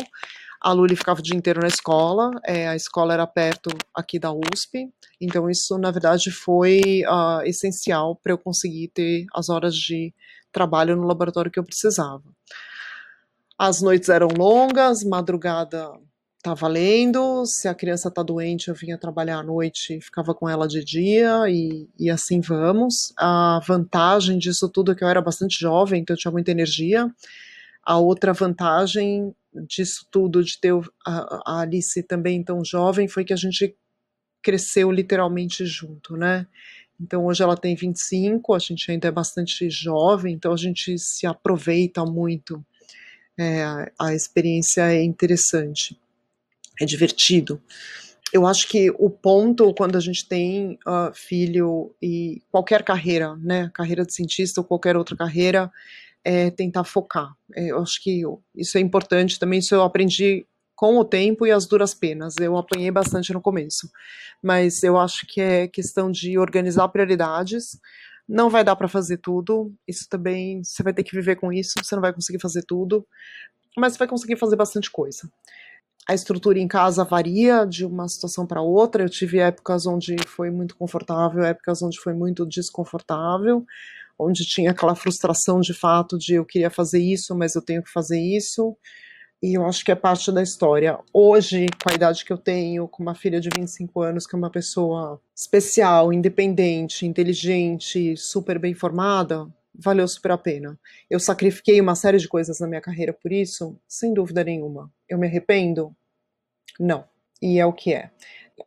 A 0.61 0.73
Luli 0.73 0.95
ficava 0.95 1.21
o 1.21 1.23
dia 1.23 1.37
inteiro 1.37 1.61
na 1.61 1.69
escola. 1.69 2.31
É, 2.45 2.69
a 2.69 2.77
escola 2.77 3.15
era 3.15 3.27
perto 3.27 3.71
aqui 3.95 4.19
da 4.19 4.33
USP. 4.33 4.91
Então 5.21 5.49
isso, 5.49 5.79
na 5.79 5.91
verdade, 5.91 6.31
foi 6.31 7.03
uh, 7.07 7.43
essencial 7.45 8.17
para 8.17 8.33
eu 8.33 8.39
conseguir 8.39 8.89
ter 8.89 9.25
as 9.35 9.49
horas 9.49 9.75
de 9.75 10.13
trabalho 10.53 10.97
no 10.97 11.07
laboratório 11.07 11.51
que 11.51 11.59
eu 11.59 11.65
precisava. 11.65 12.25
As 13.59 13.81
noites 13.81 14.09
eram 14.09 14.29
longas, 14.37 15.05
madrugada 15.05 15.91
tá 16.43 16.55
valendo. 16.55 17.45
Se 17.47 17.69
a 17.69 17.75
criança 17.75 18.11
tá 18.11 18.23
doente, 18.23 18.69
eu 18.69 18.75
vinha 18.75 18.99
trabalhar 18.99 19.39
à 19.39 19.43
noite 19.43 19.97
e 19.97 20.01
ficava 20.01 20.35
com 20.35 20.49
ela 20.49 20.67
de 20.67 20.85
dia 20.85 21.49
e, 21.49 21.89
e 21.99 22.11
assim 22.11 22.41
vamos. 22.41 23.13
A 23.19 23.61
vantagem 23.67 24.39
disso 24.39 24.69
tudo 24.69 24.93
é 24.93 24.95
que 24.95 25.05
eu 25.05 25.09
era 25.09 25.21
bastante 25.21 25.59
jovem, 25.59 26.03
então 26.03 26.15
eu 26.15 26.19
tinha 26.19 26.33
muita 26.33 26.51
energia. 26.51 27.11
A 27.83 27.99
outra 27.99 28.33
vantagem 28.33 29.35
disso 29.67 30.07
tudo, 30.11 30.43
de 30.43 30.59
ter 30.59 30.73
a, 31.07 31.43
a 31.47 31.61
Alice 31.61 32.03
também 32.05 32.43
tão 32.43 32.65
jovem, 32.65 33.09
foi 33.09 33.25
que 33.25 33.33
a 33.33 33.37
gente 33.37 33.75
cresceu 34.43 34.91
literalmente 34.91 35.67
junto, 35.67 36.17
né? 36.17 36.47
Então 37.01 37.27
hoje 37.27 37.43
ela 37.43 37.57
tem 37.57 37.75
25, 37.75 38.55
a 38.55 38.59
gente 38.59 38.91
ainda 38.91 39.09
é 39.09 39.11
bastante 39.11 39.69
jovem, 39.71 40.35
então 40.35 40.53
a 40.53 40.57
gente 40.57 40.99
se 40.99 41.27
aproveita 41.27 42.05
muito. 42.05 42.65
É, 43.39 43.91
a 43.99 44.15
experiência 44.15 44.93
é 44.93 45.03
interessante, 45.03 45.99
é 46.81 46.85
divertido. 46.85 47.61
Eu 48.33 48.47
acho 48.47 48.69
que 48.69 48.91
o 48.93 49.11
ponto 49.11 49.75
quando 49.75 49.97
a 49.97 50.01
gente 50.01 50.27
tem 50.27 50.79
uh, 50.87 51.13
filho 51.13 51.95
e 52.01 52.41
qualquer 52.51 52.85
carreira, 52.85 53.37
né, 53.37 53.71
carreira 53.75 54.05
de 54.05 54.15
cientista 54.15 54.61
ou 54.61 54.65
qualquer 54.65 54.97
outra 54.97 55.17
carreira, 55.17 55.71
é 56.25 56.51
tentar 56.51 56.85
focar. 56.85 57.35
É, 57.55 57.71
eu 57.71 57.81
acho 57.81 58.03
que 58.03 58.23
isso 58.55 58.79
é 58.79 58.81
importante 58.81 59.39
também. 59.39 59.59
Isso 59.59 59.75
eu 59.75 59.83
aprendi 59.83 60.47
com 60.77 60.97
o 60.99 61.05
tempo 61.05 61.47
e 61.47 61.51
as 61.51 61.67
duras 61.67 61.93
penas. 61.93 62.35
Eu 62.41 62.57
apanhei 62.57 62.91
bastante 62.91 63.33
no 63.33 63.41
começo, 63.41 63.91
mas 64.43 64.83
eu 64.83 64.97
acho 64.97 65.27
que 65.27 65.41
é 65.41 65.69
questão 65.69 66.11
de 66.11 66.39
organizar 66.39 66.89
prioridades. 66.89 67.79
Não 68.29 68.49
vai 68.49 68.63
dar 68.63 68.77
para 68.77 68.89
fazer 68.89 69.17
tudo. 69.19 69.75
Isso 69.89 70.07
também 70.09 70.63
você 70.63 70.83
vai 70.83 70.95
ter 70.95 71.03
que 71.03 71.17
viver 71.17 71.37
com 71.37 71.53
isso. 71.53 71.73
Você 71.83 71.95
não 71.95 72.03
vai 72.03 72.13
conseguir 72.13 72.41
fazer 72.41 72.63
tudo, 72.63 73.05
mas 73.77 73.93
você 73.93 73.99
vai 73.99 74.09
conseguir 74.09 74.37
fazer 74.37 74.57
bastante 74.57 74.91
coisa. 74.91 75.29
A 76.11 76.15
estrutura 76.15 76.59
em 76.59 76.67
casa 76.67 77.05
varia 77.05 77.65
de 77.65 77.87
uma 77.87 78.09
situação 78.09 78.45
para 78.45 78.61
outra. 78.61 79.05
Eu 79.05 79.09
tive 79.09 79.39
épocas 79.39 79.87
onde 79.87 80.17
foi 80.27 80.51
muito 80.51 80.77
confortável, 80.77 81.45
épocas 81.45 81.81
onde 81.85 82.01
foi 82.01 82.13
muito 82.13 82.45
desconfortável, 82.45 83.65
onde 84.19 84.45
tinha 84.45 84.73
aquela 84.73 84.97
frustração 84.97 85.61
de 85.61 85.73
fato 85.73 86.19
de 86.19 86.35
eu 86.35 86.45
queria 86.45 86.69
fazer 86.69 86.99
isso, 86.99 87.33
mas 87.37 87.55
eu 87.55 87.63
tenho 87.63 87.81
que 87.81 87.93
fazer 87.93 88.19
isso 88.19 88.77
e 89.41 89.57
eu 89.57 89.65
acho 89.65 89.85
que 89.85 89.93
é 89.93 89.95
parte 89.95 90.33
da 90.33 90.43
história. 90.43 90.99
Hoje, 91.15 91.67
com 91.81 91.93
a 91.93 91.95
idade 91.95 92.25
que 92.25 92.33
eu 92.33 92.39
tenho, 92.39 92.89
com 92.89 93.05
uma 93.05 93.15
filha 93.15 93.41
de 93.41 93.49
25 93.57 94.03
anos, 94.03 94.27
que 94.27 94.35
é 94.35 94.39
uma 94.39 94.51
pessoa 94.51 95.21
especial, 95.33 96.13
independente, 96.13 97.07
inteligente, 97.07 98.17
super 98.17 98.59
bem 98.59 98.75
formada, 98.75 99.47
valeu 99.73 100.09
super 100.09 100.33
a 100.33 100.39
pena. 100.39 100.77
Eu 101.09 101.21
sacrifiquei 101.21 101.81
uma 101.81 101.95
série 101.95 102.19
de 102.19 102.27
coisas 102.27 102.59
na 102.59 102.67
minha 102.67 102.81
carreira 102.81 103.13
por 103.13 103.31
isso, 103.31 103.79
sem 103.87 104.13
dúvida 104.13 104.43
nenhuma. 104.43 104.93
Eu 105.09 105.17
me 105.17 105.29
arrependo? 105.29 105.95
Não. 106.79 107.05
E 107.43 107.59
é 107.59 107.67
o 107.67 107.73
que 107.73 107.93
é. 107.95 108.11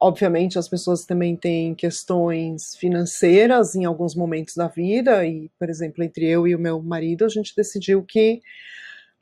Obviamente, 0.02 0.58
as 0.58 0.68
pessoas 0.68 1.06
também 1.06 1.36
têm 1.36 1.76
questões 1.76 2.76
financeiras 2.76 3.76
em 3.76 3.86
alguns 3.86 4.16
momentos 4.16 4.56
da 4.56 4.68
vida, 4.68 5.26
e, 5.26 5.50
por 5.60 5.70
exemplo, 5.70 6.04
entre 6.04 6.26
eu 6.28 6.48
e 6.48 6.56
o 6.56 6.60
meu 6.60 6.82
marido, 6.82 7.26
a 7.26 7.30
gente 7.30 7.54
decidiu 7.56 8.04
que 8.04 8.42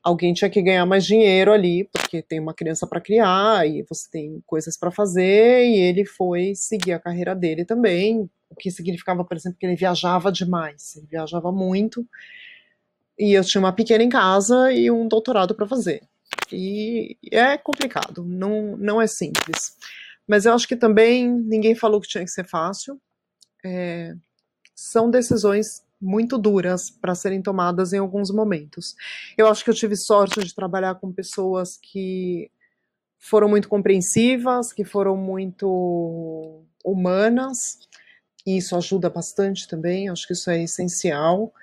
alguém 0.03 0.33
tinha 0.33 0.49
que 0.49 0.61
ganhar 0.61 0.85
mais 0.85 1.05
dinheiro 1.05 1.51
ali, 1.51 1.89
porque 1.91 2.21
tem 2.21 2.39
uma 2.39 2.53
criança 2.53 2.87
para 2.87 3.01
criar 3.01 3.67
e 3.67 3.83
você 3.87 4.09
tem 4.09 4.41
coisas 4.47 4.77
para 4.77 4.91
fazer, 4.91 5.65
e 5.65 5.75
ele 5.79 6.05
foi 6.05 6.53
seguir 6.55 6.93
a 6.93 6.99
carreira 6.99 7.35
dele 7.35 7.65
também, 7.65 8.29
o 8.49 8.55
que 8.55 8.71
significava, 8.71 9.23
por 9.23 9.37
exemplo, 9.37 9.57
que 9.59 9.65
ele 9.65 9.75
viajava 9.75 10.31
demais, 10.31 10.95
ele 10.95 11.07
viajava 11.07 11.51
muito, 11.51 12.05
e 13.19 13.33
eu 13.33 13.43
tinha 13.43 13.59
uma 13.61 13.73
pequena 13.73 14.03
em 14.03 14.09
casa 14.09 14.71
e 14.71 14.89
um 14.89 15.07
doutorado 15.07 15.53
para 15.53 15.67
fazer. 15.67 16.01
E 16.55 17.17
é 17.31 17.57
complicado, 17.57 18.23
não, 18.23 18.77
não 18.77 19.01
é 19.01 19.07
simples. 19.07 19.77
Mas 20.27 20.45
eu 20.45 20.53
acho 20.53 20.67
que 20.67 20.75
também 20.75 21.29
ninguém 21.29 21.75
falou 21.75 21.99
que 21.99 22.07
tinha 22.07 22.23
que 22.23 22.31
ser 22.31 22.47
fácil. 22.47 22.99
É, 23.63 24.15
são 24.75 25.09
decisões 25.09 25.83
muito 26.01 26.37
duras 26.37 26.89
para 26.89 27.13
serem 27.13 27.41
tomadas 27.41 27.93
em 27.93 27.99
alguns 27.99 28.31
momentos. 28.31 28.95
Eu 29.37 29.47
acho 29.47 29.63
que 29.63 29.69
eu 29.69 29.75
tive 29.75 29.95
sorte 29.95 30.43
de 30.43 30.55
trabalhar 30.55 30.95
com 30.95 31.11
pessoas 31.11 31.77
que 31.77 32.49
foram 33.19 33.47
muito 33.47 33.69
compreensivas, 33.69 34.73
que 34.73 34.83
foram 34.83 35.15
muito 35.15 36.63
humanas, 36.83 37.77
e 38.45 38.57
isso 38.57 38.75
ajuda 38.75 39.09
bastante 39.09 39.67
também, 39.67 40.09
acho 40.09 40.25
que 40.25 40.33
isso 40.33 40.49
é 40.49 40.63
essencial. 40.63 41.53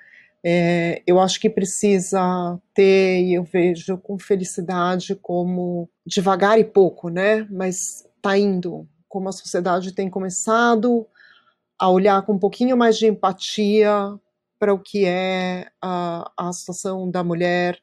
É, 0.43 1.03
eu 1.05 1.19
acho 1.19 1.39
que 1.39 1.49
precisa 1.49 2.57
ter, 2.73 3.21
e 3.23 3.33
eu 3.33 3.43
vejo 3.43 3.97
com 3.97 4.17
felicidade 4.17 5.15
como 5.15 5.89
devagar 6.05 6.57
e 6.59 6.63
pouco, 6.63 7.09
né? 7.09 7.45
Mas 7.51 8.07
tá 8.21 8.37
indo, 8.37 8.87
como 9.07 9.27
a 9.27 9.33
sociedade 9.33 9.93
tem 9.93 10.09
começado 10.09 11.05
a 11.77 11.89
olhar 11.89 12.21
com 12.23 12.33
um 12.33 12.39
pouquinho 12.39 12.77
mais 12.77 12.97
de 12.97 13.07
empatia 13.07 14.17
para 14.59 14.73
o 14.73 14.79
que 14.79 15.05
é 15.05 15.67
a, 15.81 16.31
a 16.37 16.51
situação 16.53 17.09
da 17.09 17.23
mulher, 17.23 17.79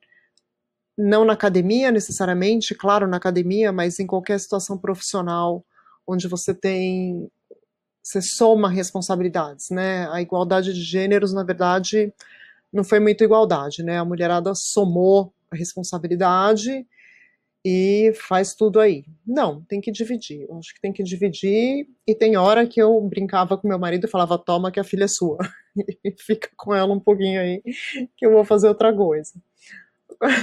não 0.97 1.25
na 1.25 1.33
academia 1.35 1.91
necessariamente, 1.91 2.75
claro, 2.75 3.07
na 3.07 3.17
academia, 3.17 3.73
mas 3.73 3.99
em 3.99 4.07
qualquer 4.07 4.39
situação 4.41 4.79
profissional 4.79 5.65
onde 6.07 6.29
você 6.29 6.55
tem 6.55 7.31
você 8.03 8.23
soma 8.23 8.71
responsabilidades, 8.71 9.69
né? 9.71 10.09
A 10.13 10.23
igualdade 10.23 10.73
de 10.73 10.81
gêneros, 10.81 11.33
na 11.33 11.43
verdade, 11.43 12.15
não 12.73 12.85
foi 12.85 13.01
muito 13.01 13.25
igualdade, 13.25 13.83
né? 13.83 13.99
A 13.99 14.05
mulherada 14.05 14.55
somou 14.55 15.33
a 15.51 15.57
responsabilidade 15.57 16.87
e 17.69 18.13
faz 18.15 18.55
tudo 18.55 18.79
aí. 18.79 19.05
Não, 19.27 19.61
tem 19.65 19.81
que 19.81 19.91
dividir. 19.91 20.47
Eu 20.49 20.57
acho 20.57 20.73
que 20.73 20.81
tem 20.81 20.93
que 20.93 21.03
dividir. 21.03 21.89
E 22.07 22.15
tem 22.15 22.37
hora 22.37 22.65
que 22.65 22.81
eu 22.81 23.01
brincava 23.01 23.59
com 23.59 23.67
meu 23.67 23.79
marido 23.79 24.07
e 24.07 24.11
falava: 24.11 24.39
toma 24.39 24.71
que 24.71 24.79
a 24.79 24.85
filha 24.85 25.05
é 25.05 25.09
sua. 25.09 25.39
e 26.05 26.15
fica 26.17 26.49
com 26.57 26.73
ela 26.73 26.95
um 26.95 27.01
pouquinho 27.01 27.41
aí, 27.41 27.61
que 28.17 28.25
eu 28.25 28.31
vou 28.31 28.45
fazer 28.45 28.69
outra 28.69 28.95
coisa. 28.95 29.33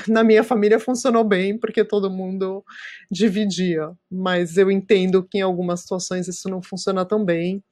Na 0.07 0.23
minha 0.23 0.43
família 0.43 0.79
funcionou 0.79 1.23
bem, 1.23 1.57
porque 1.57 1.85
todo 1.85 2.09
mundo 2.09 2.63
dividia. 3.09 3.91
Mas 4.11 4.57
eu 4.57 4.69
entendo 4.69 5.23
que 5.23 5.37
em 5.37 5.41
algumas 5.41 5.79
situações 5.79 6.27
isso 6.27 6.49
não 6.49 6.61
funciona 6.61 7.05
tão 7.05 7.23
bem. 7.23 7.63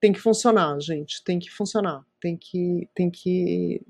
Tem 0.00 0.12
que 0.12 0.20
funcionar, 0.20 0.80
gente. 0.80 1.22
Tem 1.22 1.38
que 1.38 1.50
funcionar. 1.50 2.04
Tem 2.20 2.36
que, 2.36 2.88
tem 2.94 3.10
que 3.10 3.82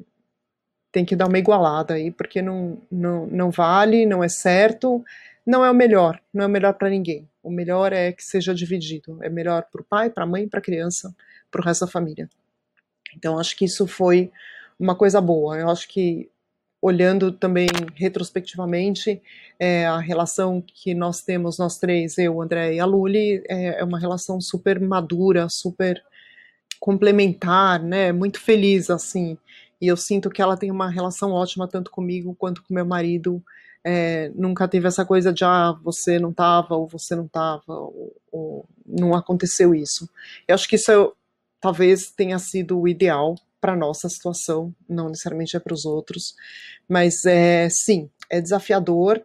tem 0.92 1.04
que 1.04 1.14
dar 1.14 1.28
uma 1.28 1.38
igualada 1.38 1.94
aí, 1.94 2.10
porque 2.10 2.42
não, 2.42 2.82
não, 2.90 3.26
não 3.26 3.50
vale, 3.50 4.04
não 4.06 4.24
é 4.24 4.28
certo, 4.28 5.04
não 5.46 5.64
é 5.64 5.70
o 5.70 5.74
melhor, 5.74 6.20
não 6.34 6.44
é 6.44 6.46
o 6.46 6.50
melhor 6.50 6.74
para 6.74 6.90
ninguém. 6.90 7.28
O 7.42 7.50
melhor 7.50 7.92
é 7.92 8.12
que 8.12 8.24
seja 8.24 8.54
dividido. 8.54 9.18
É 9.22 9.28
melhor 9.28 9.66
para 9.70 9.80
o 9.80 9.84
pai, 9.84 10.10
para 10.10 10.24
a 10.24 10.26
mãe, 10.26 10.48
para 10.48 10.58
a 10.58 10.62
criança, 10.62 11.14
para 11.50 11.60
o 11.60 11.64
resto 11.64 11.86
da 11.86 11.90
família. 11.90 12.28
Então, 13.16 13.38
acho 13.38 13.56
que 13.56 13.64
isso 13.64 13.86
foi 13.86 14.30
uma 14.78 14.94
coisa 14.94 15.20
boa. 15.20 15.58
Eu 15.58 15.70
acho 15.70 15.88
que, 15.88 16.28
olhando 16.82 17.30
também 17.30 17.68
retrospectivamente, 17.94 19.20
é, 19.58 19.86
a 19.86 19.98
relação 19.98 20.62
que 20.62 20.94
nós 20.94 21.20
temos, 21.20 21.58
nós 21.58 21.78
três, 21.78 22.16
eu, 22.16 22.40
André 22.40 22.74
e 22.74 22.80
a 22.80 22.86
Luli, 22.86 23.42
é, 23.48 23.80
é 23.80 23.84
uma 23.84 23.98
relação 23.98 24.40
super 24.40 24.80
madura, 24.80 25.48
super 25.50 26.02
complementar, 26.78 27.82
né? 27.82 28.10
Muito 28.12 28.40
feliz, 28.40 28.88
assim. 28.88 29.36
E 29.80 29.86
eu 29.86 29.96
sinto 29.96 30.30
que 30.30 30.40
ela 30.40 30.56
tem 30.56 30.70
uma 30.70 30.90
relação 30.90 31.32
ótima 31.32 31.68
tanto 31.68 31.90
comigo 31.90 32.34
quanto 32.34 32.62
com 32.62 32.74
meu 32.74 32.86
marido. 32.86 33.42
É, 33.84 34.30
nunca 34.34 34.68
teve 34.68 34.88
essa 34.88 35.04
coisa 35.04 35.32
de 35.32 35.44
ah, 35.44 35.72
você 35.82 36.18
não 36.18 36.30
estava 36.30 36.74
ou 36.76 36.86
você 36.86 37.16
não 37.16 37.26
estava, 37.26 37.62
ou, 37.68 38.16
ou, 38.32 38.68
não 38.86 39.14
aconteceu 39.14 39.74
isso. 39.74 40.08
Eu 40.48 40.54
acho 40.54 40.68
que 40.68 40.76
isso 40.76 41.14
talvez 41.60 42.10
tenha 42.10 42.38
sido 42.38 42.78
o 42.78 42.88
ideal 42.88 43.36
para 43.60 43.76
nossa 43.76 44.08
situação, 44.08 44.74
não 44.88 45.08
necessariamente 45.08 45.56
é 45.56 45.60
para 45.60 45.74
os 45.74 45.84
outros, 45.84 46.34
mas 46.88 47.24
é 47.24 47.68
sim, 47.68 48.08
é 48.28 48.40
desafiador. 48.40 49.24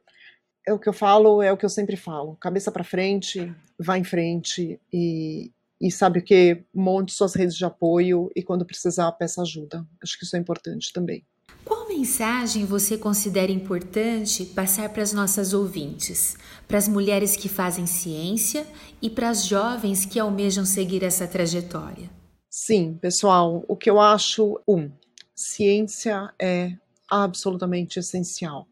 É 0.67 0.73
o 0.73 0.79
que 0.79 0.89
eu 0.89 0.93
falo, 0.93 1.41
é 1.41 1.51
o 1.51 1.57
que 1.57 1.65
eu 1.65 1.69
sempre 1.69 1.95
falo. 1.95 2.35
Cabeça 2.37 2.71
para 2.71 2.83
frente, 2.83 3.53
vá 3.79 3.97
em 3.97 4.03
frente 4.03 4.79
e, 4.91 5.51
e 5.79 5.91
sabe 5.91 6.19
o 6.19 6.23
que? 6.23 6.63
Monte 6.73 7.13
suas 7.13 7.35
redes 7.35 7.55
de 7.55 7.63
apoio 7.63 8.31
e 8.35 8.41
quando 8.41 8.65
precisar, 8.65 9.11
peça 9.11 9.41
ajuda. 9.41 9.85
Acho 10.01 10.17
que 10.17 10.25
isso 10.25 10.35
é 10.35 10.39
importante 10.39 10.91
também. 10.91 11.23
Qual 11.63 11.87
mensagem 11.87 12.65
você 12.65 12.97
considera 12.97 13.51
importante 13.51 14.45
passar 14.45 14.89
para 14.89 15.01
as 15.01 15.13
nossas 15.13 15.53
ouvintes, 15.53 16.35
para 16.67 16.77
as 16.77 16.87
mulheres 16.87 17.35
que 17.35 17.47
fazem 17.47 17.85
ciência 17.85 18.65
e 19.01 19.09
para 19.09 19.29
as 19.29 19.45
jovens 19.45 20.05
que 20.05 20.19
almejam 20.19 20.65
seguir 20.65 21.03
essa 21.03 21.27
trajetória? 21.27 22.09
Sim, 22.57 22.93
pessoal, 22.93 23.65
o 23.67 23.75
que 23.75 23.89
eu 23.89 23.99
acho, 23.99 24.57
um, 24.65 24.89
ciência 25.35 26.33
é 26.39 26.71
absolutamente 27.05 27.99
essencial. 27.99 28.65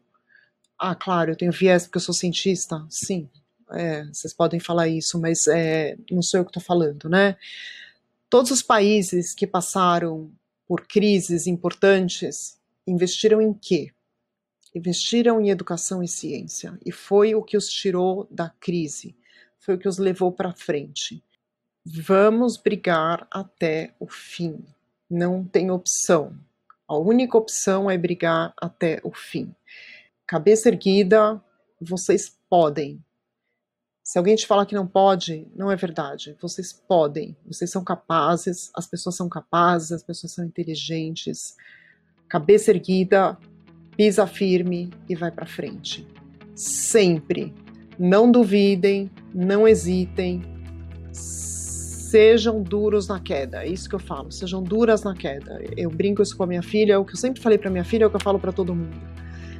Ah, 0.78 0.94
claro, 0.94 1.32
eu 1.32 1.36
tenho 1.36 1.52
viés 1.52 1.84
porque 1.84 1.98
eu 1.98 2.00
sou 2.00 2.14
cientista, 2.14 2.82
sim, 2.88 3.28
é, 3.70 4.04
vocês 4.06 4.32
podem 4.32 4.58
falar 4.58 4.88
isso, 4.88 5.20
mas 5.20 5.46
é, 5.48 5.98
não 6.10 6.22
sou 6.22 6.40
eu 6.40 6.44
que 6.46 6.48
estou 6.48 6.62
falando, 6.62 7.10
né? 7.10 7.36
Todos 8.30 8.50
os 8.50 8.62
países 8.62 9.34
que 9.34 9.46
passaram 9.46 10.32
por 10.66 10.86
crises 10.86 11.46
importantes 11.46 12.58
investiram 12.86 13.42
em 13.42 13.52
quê? 13.52 13.92
Investiram 14.74 15.42
em 15.42 15.50
educação 15.50 16.02
e 16.02 16.08
ciência. 16.08 16.78
E 16.86 16.90
foi 16.90 17.34
o 17.34 17.42
que 17.42 17.54
os 17.54 17.68
tirou 17.68 18.26
da 18.30 18.48
crise, 18.48 19.14
foi 19.60 19.74
o 19.74 19.78
que 19.78 19.88
os 19.88 19.98
levou 19.98 20.32
para 20.32 20.54
frente. 20.54 21.22
Vamos 21.84 22.56
brigar 22.56 23.26
até 23.30 23.94
o 24.00 24.06
fim. 24.06 24.64
Não 25.10 25.44
tem 25.44 25.70
opção. 25.70 26.34
A 26.88 26.96
única 26.96 27.36
opção 27.36 27.90
é 27.90 27.98
brigar 27.98 28.54
até 28.60 29.00
o 29.04 29.12
fim. 29.12 29.54
Cabeça 30.26 30.68
erguida, 30.68 31.42
vocês 31.80 32.36
podem. 32.48 33.04
Se 34.02 34.18
alguém 34.18 34.36
te 34.36 34.46
falar 34.46 34.66
que 34.66 34.74
não 34.74 34.86
pode, 34.86 35.46
não 35.54 35.70
é 35.70 35.76
verdade. 35.76 36.36
Vocês 36.40 36.72
podem, 36.72 37.36
vocês 37.46 37.70
são 37.70 37.82
capazes, 37.82 38.70
as 38.74 38.86
pessoas 38.86 39.16
são 39.16 39.28
capazes, 39.28 39.92
as 39.92 40.02
pessoas 40.02 40.32
são 40.32 40.44
inteligentes 40.44 41.56
cabeça 42.28 42.72
erguida, 42.72 43.38
pisa 43.96 44.26
firme 44.26 44.90
e 45.08 45.14
vai 45.14 45.30
para 45.30 45.46
frente. 45.46 46.04
Sempre. 46.54 47.54
Não 47.96 48.28
duvidem, 48.28 49.08
não 49.32 49.68
hesitem, 49.68 50.42
sejam 52.14 52.62
duros 52.62 53.08
na 53.08 53.18
queda. 53.18 53.64
É 53.64 53.68
isso 53.68 53.88
que 53.88 53.94
eu 53.96 53.98
falo, 53.98 54.30
sejam 54.30 54.62
duras 54.62 55.02
na 55.02 55.16
queda. 55.16 55.60
Eu 55.76 55.90
brinco 55.90 56.22
isso 56.22 56.36
com 56.36 56.44
a 56.44 56.46
minha 56.46 56.62
filha, 56.62 56.92
é 56.92 56.98
o 56.98 57.04
que 57.04 57.14
eu 57.14 57.18
sempre 57.18 57.42
falei 57.42 57.58
para 57.58 57.68
minha 57.68 57.82
filha, 57.82 58.04
é 58.04 58.06
o 58.06 58.10
que 58.10 58.14
eu 58.14 58.20
falo 58.20 58.38
para 58.38 58.52
todo 58.52 58.72
mundo. 58.72 58.96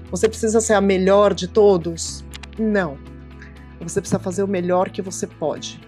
Você 0.09 0.29
precisa 0.29 0.61
ser 0.61 0.75
a 0.75 0.81
melhor 0.81 1.35
de 1.35 1.49
todos? 1.49 2.25
Não. 2.57 2.97
Você 3.81 4.01
precisa 4.01 4.21
fazer 4.21 4.45
o 4.45 4.47
melhor 4.47 4.91
que 4.91 5.03
você 5.03 5.27
pode. 5.27 5.81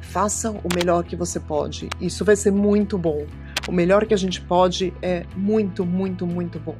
Faça 0.00 0.50
o 0.50 0.68
melhor 0.74 1.04
que 1.04 1.14
você 1.14 1.38
pode. 1.38 1.88
Isso 2.00 2.24
vai 2.24 2.34
ser 2.34 2.50
muito 2.50 2.98
bom 2.98 3.24
o 3.68 3.72
melhor 3.72 4.06
que 4.06 4.14
a 4.14 4.16
gente 4.16 4.40
pode 4.40 4.92
é 5.02 5.24
muito, 5.36 5.84
muito, 5.84 6.26
muito 6.26 6.58
bom. 6.58 6.74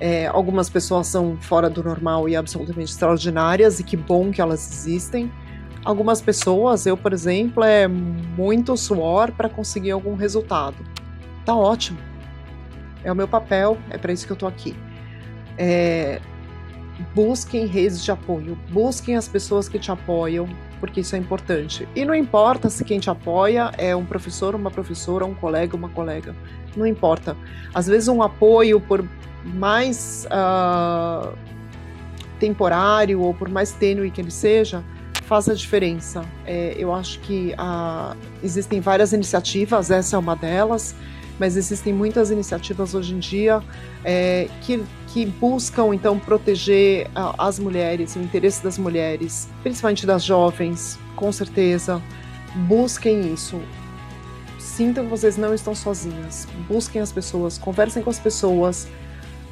É, 0.00 0.26
algumas 0.26 0.68
pessoas 0.68 1.06
são 1.06 1.38
fora 1.40 1.70
do 1.70 1.84
normal 1.84 2.28
e 2.28 2.34
absolutamente 2.34 2.90
extraordinárias, 2.90 3.78
e 3.78 3.84
que 3.84 3.96
bom 3.96 4.30
que 4.32 4.40
elas 4.40 4.70
existem. 4.72 5.30
Algumas 5.84 6.20
pessoas, 6.20 6.84
eu, 6.84 6.96
por 6.96 7.12
exemplo, 7.12 7.64
é 7.64 7.88
muito 7.88 8.76
suor 8.76 9.32
para 9.32 9.48
conseguir 9.48 9.92
algum 9.92 10.14
resultado. 10.14 10.76
Tá 11.44 11.54
ótimo. 11.54 11.98
É 13.02 13.10
o 13.10 13.16
meu 13.16 13.26
papel, 13.26 13.78
é 13.88 13.96
para 13.96 14.12
isso 14.12 14.26
que 14.26 14.32
eu 14.32 14.36
tô 14.36 14.46
aqui. 14.46 14.76
É, 15.56 16.20
busquem 17.14 17.66
redes 17.66 18.04
de 18.04 18.10
apoio, 18.10 18.58
busquem 18.70 19.16
as 19.16 19.26
pessoas 19.26 19.68
que 19.68 19.78
te 19.78 19.90
apoiam, 19.90 20.46
porque 20.78 21.00
isso 21.00 21.16
é 21.16 21.18
importante. 21.18 21.88
E 21.94 22.04
não 22.04 22.14
importa 22.14 22.68
se 22.68 22.84
quem 22.84 23.00
te 23.00 23.08
apoia 23.08 23.72
é 23.78 23.96
um 23.96 24.04
professor, 24.04 24.54
uma 24.54 24.70
professora, 24.70 25.24
um 25.24 25.34
colega, 25.34 25.74
uma 25.76 25.88
colega. 25.88 26.34
Não 26.76 26.86
importa. 26.86 27.36
Às 27.74 27.86
vezes 27.86 28.08
um 28.08 28.22
apoio 28.22 28.80
por 28.80 29.04
mais 29.44 30.26
uh, 30.26 31.34
temporário 32.38 33.20
ou 33.20 33.32
por 33.32 33.48
mais 33.48 33.72
tênue 33.72 34.10
que 34.10 34.20
ele 34.20 34.30
seja, 34.30 34.84
faz 35.30 35.48
a 35.48 35.54
diferença. 35.54 36.22
É, 36.44 36.74
eu 36.76 36.92
acho 36.92 37.20
que 37.20 37.54
uh, 37.54 38.16
existem 38.42 38.80
várias 38.80 39.12
iniciativas, 39.12 39.90
essa 39.90 40.16
é 40.16 40.18
uma 40.18 40.36
delas 40.36 40.94
mas 41.40 41.56
existem 41.56 41.90
muitas 41.90 42.30
iniciativas 42.30 42.94
hoje 42.94 43.14
em 43.14 43.18
dia 43.18 43.62
é, 44.04 44.46
que, 44.60 44.84
que 45.06 45.24
buscam 45.24 45.94
então 45.94 46.18
proteger 46.18 47.10
a, 47.14 47.46
as 47.46 47.58
mulheres, 47.58 48.14
o 48.14 48.18
interesse 48.18 48.62
das 48.62 48.76
mulheres, 48.76 49.48
principalmente 49.62 50.04
das 50.04 50.22
jovens, 50.22 50.98
com 51.16 51.32
certeza. 51.32 52.00
Busquem 52.68 53.32
isso. 53.32 53.58
Sintam 54.58 55.04
que 55.04 55.10
vocês 55.10 55.38
não 55.38 55.54
estão 55.54 55.74
sozinhas. 55.74 56.46
Busquem 56.68 57.00
as 57.00 57.10
pessoas, 57.10 57.56
conversem 57.56 58.02
com 58.02 58.10
as 58.10 58.18
pessoas 58.18 58.86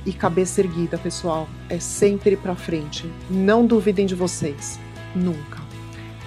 e 0.04 0.12
cabeça 0.12 0.60
erguida, 0.60 0.98
pessoal. 0.98 1.48
É 1.70 1.80
sempre 1.80 2.36
para 2.36 2.54
frente. 2.54 3.10
Não 3.30 3.64
duvidem 3.64 4.04
de 4.04 4.14
vocês, 4.14 4.78
nunca. 5.14 5.57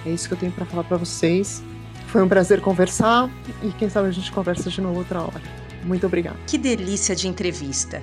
É 0.04 0.10
isso 0.10 0.28
que 0.28 0.34
eu 0.34 0.38
tenho 0.38 0.52
para 0.52 0.64
falar 0.66 0.84
para 0.84 0.96
vocês. 0.96 1.62
Foi 2.08 2.22
um 2.22 2.28
prazer 2.28 2.60
conversar 2.60 3.30
e 3.62 3.70
quem 3.72 3.88
sabe 3.88 4.08
a 4.08 4.10
gente 4.10 4.30
conversa 4.32 4.68
de 4.68 4.80
novo 4.80 4.98
outra 4.98 5.22
hora. 5.22 5.42
Muito 5.84 6.06
obrigada. 6.06 6.36
Que 6.46 6.58
delícia 6.58 7.16
de 7.16 7.26
entrevista. 7.28 8.02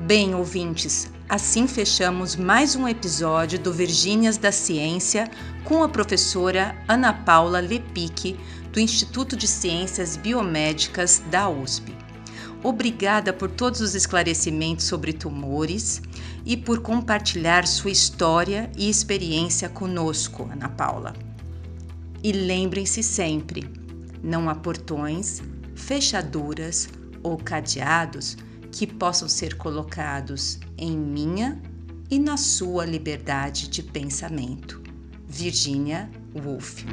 Bem, 0.00 0.34
ouvintes, 0.34 1.10
assim 1.28 1.66
fechamos 1.66 2.36
mais 2.36 2.76
um 2.76 2.86
episódio 2.86 3.58
do 3.58 3.72
Virgínias 3.72 4.36
da 4.36 4.52
Ciência 4.52 5.30
com 5.64 5.82
a 5.82 5.88
professora 5.88 6.76
Ana 6.86 7.12
Paula 7.12 7.60
Lepic, 7.60 8.36
do 8.70 8.78
Instituto 8.78 9.34
de 9.36 9.46
Ciências 9.46 10.16
Biomédicas 10.16 11.22
da 11.30 11.48
USP. 11.48 11.94
Obrigada 12.62 13.32
por 13.32 13.50
todos 13.50 13.80
os 13.80 13.94
esclarecimentos 13.94 14.84
sobre 14.86 15.12
tumores 15.12 16.02
e 16.44 16.56
por 16.56 16.80
compartilhar 16.80 17.66
sua 17.66 17.90
história 17.90 18.70
e 18.76 18.90
experiência 18.90 19.68
conosco, 19.68 20.48
Ana 20.52 20.68
Paula. 20.68 21.25
E 22.22 22.32
lembrem-se 22.32 23.02
sempre: 23.02 23.64
não 24.22 24.48
há 24.48 24.54
portões, 24.54 25.42
fechaduras 25.74 26.88
ou 27.22 27.36
cadeados 27.36 28.36
que 28.72 28.86
possam 28.86 29.28
ser 29.28 29.56
colocados 29.56 30.58
em 30.76 30.96
minha 30.96 31.60
e 32.10 32.18
na 32.18 32.36
sua 32.36 32.84
liberdade 32.84 33.68
de 33.68 33.82
pensamento. 33.82 34.82
Virginia 35.26 36.10
Woolf. 36.34 36.84